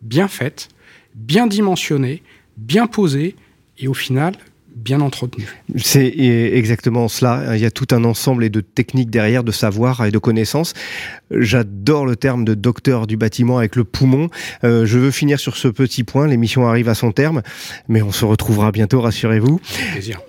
bien 0.00 0.28
faites, 0.28 0.68
bien 1.14 1.46
dimensionnées, 1.46 2.22
bien 2.56 2.86
posées 2.86 3.36
et 3.80 3.88
au 3.88 3.94
final 3.94 4.34
bien 4.76 5.00
entretenu. 5.00 5.46
C'est 5.76 6.06
exactement 6.06 7.08
cela. 7.08 7.56
Il 7.56 7.60
y 7.60 7.66
a 7.66 7.70
tout 7.70 7.88
un 7.90 8.04
ensemble 8.04 8.44
et 8.44 8.50
de 8.50 8.60
techniques 8.60 9.10
derrière, 9.10 9.44
de 9.44 9.52
savoir 9.52 10.04
et 10.06 10.10
de 10.10 10.18
connaissances. 10.18 10.74
J'adore 11.30 12.06
le 12.06 12.16
terme 12.16 12.44
de 12.44 12.54
docteur 12.54 13.06
du 13.06 13.16
bâtiment 13.16 13.58
avec 13.58 13.76
le 13.76 13.84
poumon. 13.84 14.30
Euh, 14.64 14.86
je 14.86 14.98
veux 14.98 15.10
finir 15.10 15.38
sur 15.38 15.56
ce 15.56 15.68
petit 15.68 16.04
point. 16.04 16.26
L'émission 16.26 16.66
arrive 16.66 16.88
à 16.88 16.94
son 16.94 17.12
terme, 17.12 17.42
mais 17.88 18.00
on 18.00 18.12
se 18.12 18.24
retrouvera 18.24 18.72
bientôt, 18.72 19.00
rassurez-vous. 19.00 19.60
Plaisir. 19.92 20.20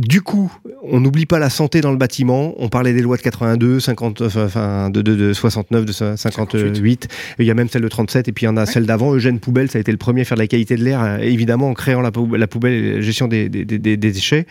Du 0.00 0.22
coup, 0.22 0.50
on 0.82 0.98
n'oublie 0.98 1.26
pas 1.26 1.38
la 1.38 1.50
santé 1.50 1.82
dans 1.82 1.90
le 1.90 1.98
bâtiment. 1.98 2.54
On 2.56 2.70
parlait 2.70 2.94
des 2.94 3.02
lois 3.02 3.18
de 3.18 3.22
82, 3.22 3.80
50, 3.80 4.22
enfin, 4.22 4.88
de, 4.88 5.02
de, 5.02 5.14
de 5.14 5.32
69, 5.34 5.84
de 5.84 5.92
58. 5.92 7.08
Il 7.38 7.44
y 7.44 7.50
a 7.50 7.54
même 7.54 7.68
celle 7.68 7.82
de 7.82 7.88
37 7.88 8.26
et 8.26 8.32
puis 8.32 8.44
il 8.44 8.46
y 8.46 8.48
en 8.48 8.56
a 8.56 8.64
celle 8.64 8.86
d'avant. 8.86 9.14
Eugène 9.14 9.40
Poubelle, 9.40 9.70
ça 9.70 9.76
a 9.76 9.80
été 9.82 9.92
le 9.92 9.98
premier 9.98 10.22
à 10.22 10.24
faire 10.24 10.38
de 10.38 10.42
la 10.42 10.46
qualité 10.46 10.76
de 10.76 10.84
l'air, 10.84 11.02
euh, 11.02 11.18
évidemment 11.18 11.68
en 11.68 11.74
créant 11.74 12.00
la, 12.00 12.10
poubelle 12.10 12.72
et 12.72 12.94
la 12.94 13.00
gestion 13.02 13.28
des, 13.28 13.50
des, 13.50 13.66
des, 13.66 13.78
des 13.78 13.96
déchets. 13.98 14.46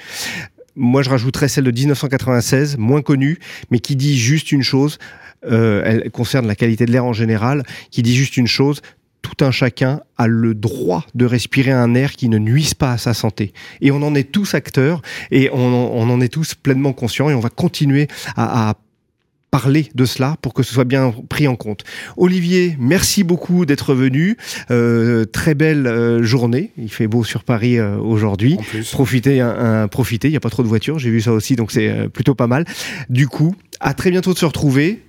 Moi, 0.75 1.01
je 1.01 1.09
rajouterais 1.09 1.47
celle 1.47 1.63
de 1.63 1.71
1996, 1.71 2.77
moins 2.77 3.01
connue, 3.01 3.39
mais 3.71 3.79
qui 3.79 3.95
dit 3.95 4.19
juste 4.19 4.51
une 4.51 4.61
chose. 4.61 4.99
Euh, 5.45 5.81
elle 5.83 6.11
concerne 6.11 6.45
la 6.45 6.55
qualité 6.55 6.85
de 6.85 6.91
l'air 6.91 7.05
en 7.05 7.13
général, 7.13 7.63
qui 7.89 8.03
dit 8.03 8.15
juste 8.15 8.37
une 8.37 8.45
chose, 8.45 8.81
tout 9.21 9.43
un 9.43 9.51
chacun 9.51 10.01
a 10.17 10.27
le 10.27 10.53
droit 10.53 11.05
de 11.15 11.25
respirer 11.25 11.71
un 11.71 11.95
air 11.95 12.13
qui 12.13 12.29
ne 12.29 12.37
nuise 12.37 12.73
pas 12.73 12.93
à 12.93 12.97
sa 12.97 13.13
santé. 13.13 13.53
Et 13.81 13.91
on 13.91 14.01
en 14.01 14.15
est 14.15 14.31
tous 14.31 14.53
acteurs 14.53 15.01
et 15.31 15.49
on, 15.51 16.09
en 16.09 16.21
est 16.21 16.29
tous 16.29 16.55
pleinement 16.55 16.93
conscients 16.93 17.29
et 17.29 17.33
on 17.33 17.39
va 17.39 17.49
continuer 17.49 18.07
à, 18.35 18.75
parler 19.51 19.89
de 19.95 20.05
cela 20.05 20.35
pour 20.43 20.53
que 20.53 20.61
ce 20.61 20.71
soit 20.71 20.83
bien 20.83 21.11
pris 21.27 21.47
en 21.47 21.55
compte. 21.55 21.83
Olivier, 22.17 22.77
merci 22.79 23.23
beaucoup 23.23 23.65
d'être 23.65 23.95
venu. 23.95 24.37
Euh, 24.69 25.25
très 25.25 25.55
belle 25.55 25.87
euh, 25.87 26.21
journée. 26.21 26.71
Il 26.77 26.91
fait 26.91 27.07
beau 27.07 27.23
sur 27.23 27.43
Paris 27.43 27.79
euh, 27.79 27.97
aujourd'hui. 27.97 28.59
Profitez, 28.91 29.41
un, 29.41 29.87
profitez. 29.87 30.27
Il 30.27 30.31
n'y 30.31 30.37
a 30.37 30.39
pas 30.39 30.51
trop 30.51 30.61
de 30.61 30.67
voitures. 30.67 30.99
J'ai 30.99 31.09
vu 31.09 31.19
ça 31.19 31.33
aussi, 31.33 31.55
donc 31.55 31.71
c'est 31.71 32.09
plutôt 32.09 32.35
pas 32.35 32.45
mal. 32.45 32.65
Du 33.09 33.27
coup, 33.27 33.55
à 33.79 33.95
très 33.95 34.11
bientôt 34.11 34.33
de 34.33 34.37
se 34.37 34.45
retrouver. 34.45 35.01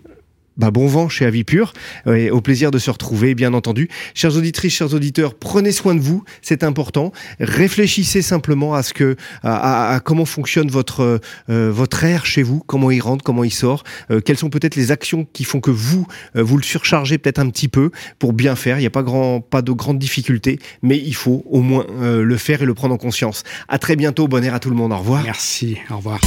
Bah, 0.57 0.71
bon 0.71 0.87
vent 0.87 1.09
chez 1.09 1.25
Avipur 1.25 1.73
et 2.07 2.31
au 2.31 2.41
plaisir 2.41 2.71
de 2.71 2.79
se 2.79 2.91
retrouver, 2.91 3.35
bien 3.35 3.55
entendu. 3.55 3.89
Chers 4.15 4.37
auditrices, 4.37 4.75
chers 4.75 4.93
auditeurs, 4.93 5.35
prenez 5.35 5.73
soin 5.73 5.95
de 5.95 6.01
vous, 6.01 6.25
c'est 6.43 6.65
important. 6.65 7.13
Réfléchissez 7.39 8.23
simplement 8.23 8.75
à 8.75 8.83
ce 8.83 8.93
que, 8.93 9.17
à, 9.43 10.01
comment 10.05 10.25
fonctionne 10.25 10.69
votre 10.69 11.21
euh, 11.49 11.71
votre 11.71 12.05
air 12.05 12.27
chez 12.27 12.43
vous, 12.43 12.63
comment 12.67 12.91
il 12.91 13.01
rentre, 13.01 13.25
comment 13.25 13.45
il 13.45 13.53
sort, 13.53 13.85
euh, 14.11 14.21
quelles 14.21 14.39
sont 14.39 14.51
peut-être 14.51 14.77
les 14.77 14.91
actions 14.91 15.27
qui 15.33 15.45
font 15.45 15.61
que 15.61 15.71
vous 15.71 16.07
euh, 16.37 16.43
vous 16.43 16.57
le 16.57 16.63
surchargez 16.63 17.19
peut-être 17.19 17.39
un 17.39 17.49
petit 17.51 17.69
peu 17.69 17.91
pour 18.19 18.33
bien 18.33 18.57
faire. 18.57 18.79
Il 18.79 18.81
n'y 18.81 18.87
a 18.87 18.91
pas 18.91 19.03
grand, 19.03 19.41
pas 19.41 19.63
de 19.63 19.73
grandes 19.73 19.99
difficultés, 19.99 20.59
mais 20.83 20.99
il 20.99 21.15
faut 21.15 21.43
au 21.47 21.61
moins 21.61 21.87
le 21.91 22.37
faire 22.37 22.63
et 22.63 22.67
le 22.67 22.75
prendre 22.75 22.95
en 22.95 22.99
conscience. 22.99 23.43
À 23.69 23.79
très 23.79 23.97
bientôt, 23.97 24.29
bon 24.29 24.45
air 24.45 24.55
à 24.55 24.61
tout 24.61 24.71
le 24.71 24.77
monde. 24.77 24.93
Au 24.93 24.99
revoir. 24.99 25.23
Merci. 25.23 25.79
Au 25.91 25.97
revoir. 25.97 26.21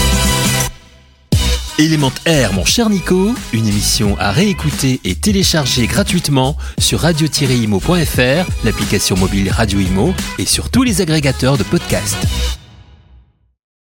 Élément 1.80 2.12
Air, 2.26 2.54
mon 2.54 2.66
cher 2.66 2.88
Nico, 2.92 3.34
une 3.52 3.68
émission 3.68 4.16
à 4.20 4.32
réécouter 4.32 5.02
et 5.04 5.16
télécharger 5.16 5.88
gratuitement 5.88 6.56
sur 6.78 7.00
radio-imo.fr, 7.00 8.64
l'application 8.64 9.18
mobile 9.18 9.50
Radio 9.50 9.80
Imo 9.80 10.14
et 10.38 10.46
sur 10.46 10.70
tous 10.70 10.84
les 10.84 11.02
agrégateurs 11.02 11.58
de 11.58 11.64
podcasts. 11.64 12.28